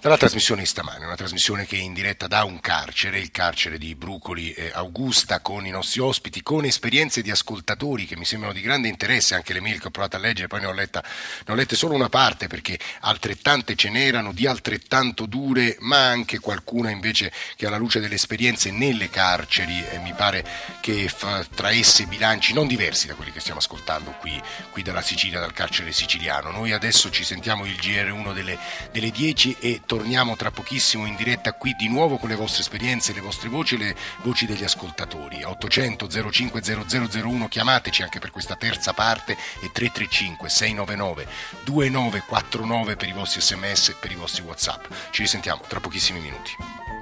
dalla 0.00 0.16
trasmissione 0.16 0.62
di 0.62 0.66
stamane, 0.66 1.04
una 1.04 1.16
trasmissione 1.16 1.66
che 1.66 1.76
è 1.76 1.80
in 1.80 1.92
diretta 1.92 2.26
da 2.26 2.44
un 2.44 2.60
carcere, 2.60 3.18
il 3.18 3.30
carcere 3.30 3.78
di 3.78 3.94
Brucoli 3.94 4.54
Augusta, 4.72 5.40
con 5.40 5.66
i 5.66 5.70
nostri 5.70 6.00
ospiti, 6.00 6.42
con 6.42 6.64
esperienze 6.64 7.20
di 7.20 7.30
ascoltatori 7.30 8.06
che 8.06 8.16
mi 8.16 8.24
sembrano 8.24 8.54
di 8.54 8.60
grande 8.60 8.88
interesse, 8.88 9.34
anche 9.34 9.52
le 9.52 9.60
mail 9.60 9.80
che 9.80 9.88
ho 9.88 9.90
provato 9.90 10.16
a 10.16 10.20
leggere, 10.20 10.46
poi 10.46 10.60
ne 10.60 10.66
ho, 10.66 10.72
letta, 10.72 11.02
ne 11.46 11.52
ho 11.52 11.56
lette 11.56 11.74
solo 11.74 11.94
una 11.94 12.08
parte 12.08 12.46
perché 12.46 12.78
altrettante 13.00 13.74
ce 13.74 13.88
n'erano, 13.90 14.32
di 14.32 14.46
altrettanto 14.46 15.26
dure, 15.26 15.76
ma 15.80 16.08
anche 16.08 16.38
qualcuna 16.38 16.90
invece 16.90 17.32
che 17.56 17.66
alla 17.66 17.76
luce 17.76 17.98
delle 18.00 18.14
esperienze 18.14 18.70
nelle 18.70 19.10
carceri 19.10 19.84
eh, 19.90 19.98
mi 19.98 20.12
pare 20.14 20.46
che 20.80 21.08
fa, 21.08 21.44
traesse 21.52 22.06
bilanci 22.06 22.52
non 22.52 22.66
diversi 22.66 23.06
da 23.06 23.14
quelli 23.14 23.32
che 23.32 23.40
stiamo 23.40 23.58
ascoltando 23.58 24.12
qui, 24.20 24.40
qui 24.70 24.82
dalla 24.82 25.02
Sicilia, 25.02 25.40
dal 25.40 25.52
carcere 25.52 25.92
siciliano. 25.92 26.50
Noi 26.50 26.72
adesso 26.72 27.10
ci 27.10 27.24
sentiamo 27.24 27.64
il 27.64 27.74
GR1 27.74 28.32
delle, 28.32 28.58
delle 28.92 29.10
10 29.10 29.56
e 29.58 29.80
torniamo 29.88 30.36
tra 30.36 30.50
pochissimo 30.50 31.06
in 31.06 31.16
diretta 31.16 31.54
qui 31.54 31.74
di 31.74 31.88
nuovo 31.88 32.18
con 32.18 32.28
le 32.28 32.34
vostre 32.34 32.60
esperienze, 32.60 33.14
le 33.14 33.22
vostre 33.22 33.48
voci 33.48 33.74
e 33.74 33.78
le 33.78 33.96
voci 34.22 34.44
degli 34.44 34.62
ascoltatori. 34.62 35.42
800 35.42 36.30
05 36.30 36.60
0001 36.60 37.48
chiamateci 37.48 38.02
anche 38.02 38.18
per 38.18 38.30
questa 38.30 38.54
terza 38.54 38.92
parte 38.92 39.32
e 39.32 39.72
335 39.72 40.50
699 40.50 41.26
2949 41.64 42.96
per 42.96 43.08
i 43.08 43.12
vostri 43.12 43.40
sms 43.40 43.88
e 43.88 43.94
per 43.98 44.12
i 44.12 44.16
vostri 44.16 44.42
whatsapp. 44.42 44.84
Ci 45.10 45.22
risentiamo 45.22 45.62
tra 45.66 45.80
pochissimi 45.80 46.20
minuti. 46.20 46.97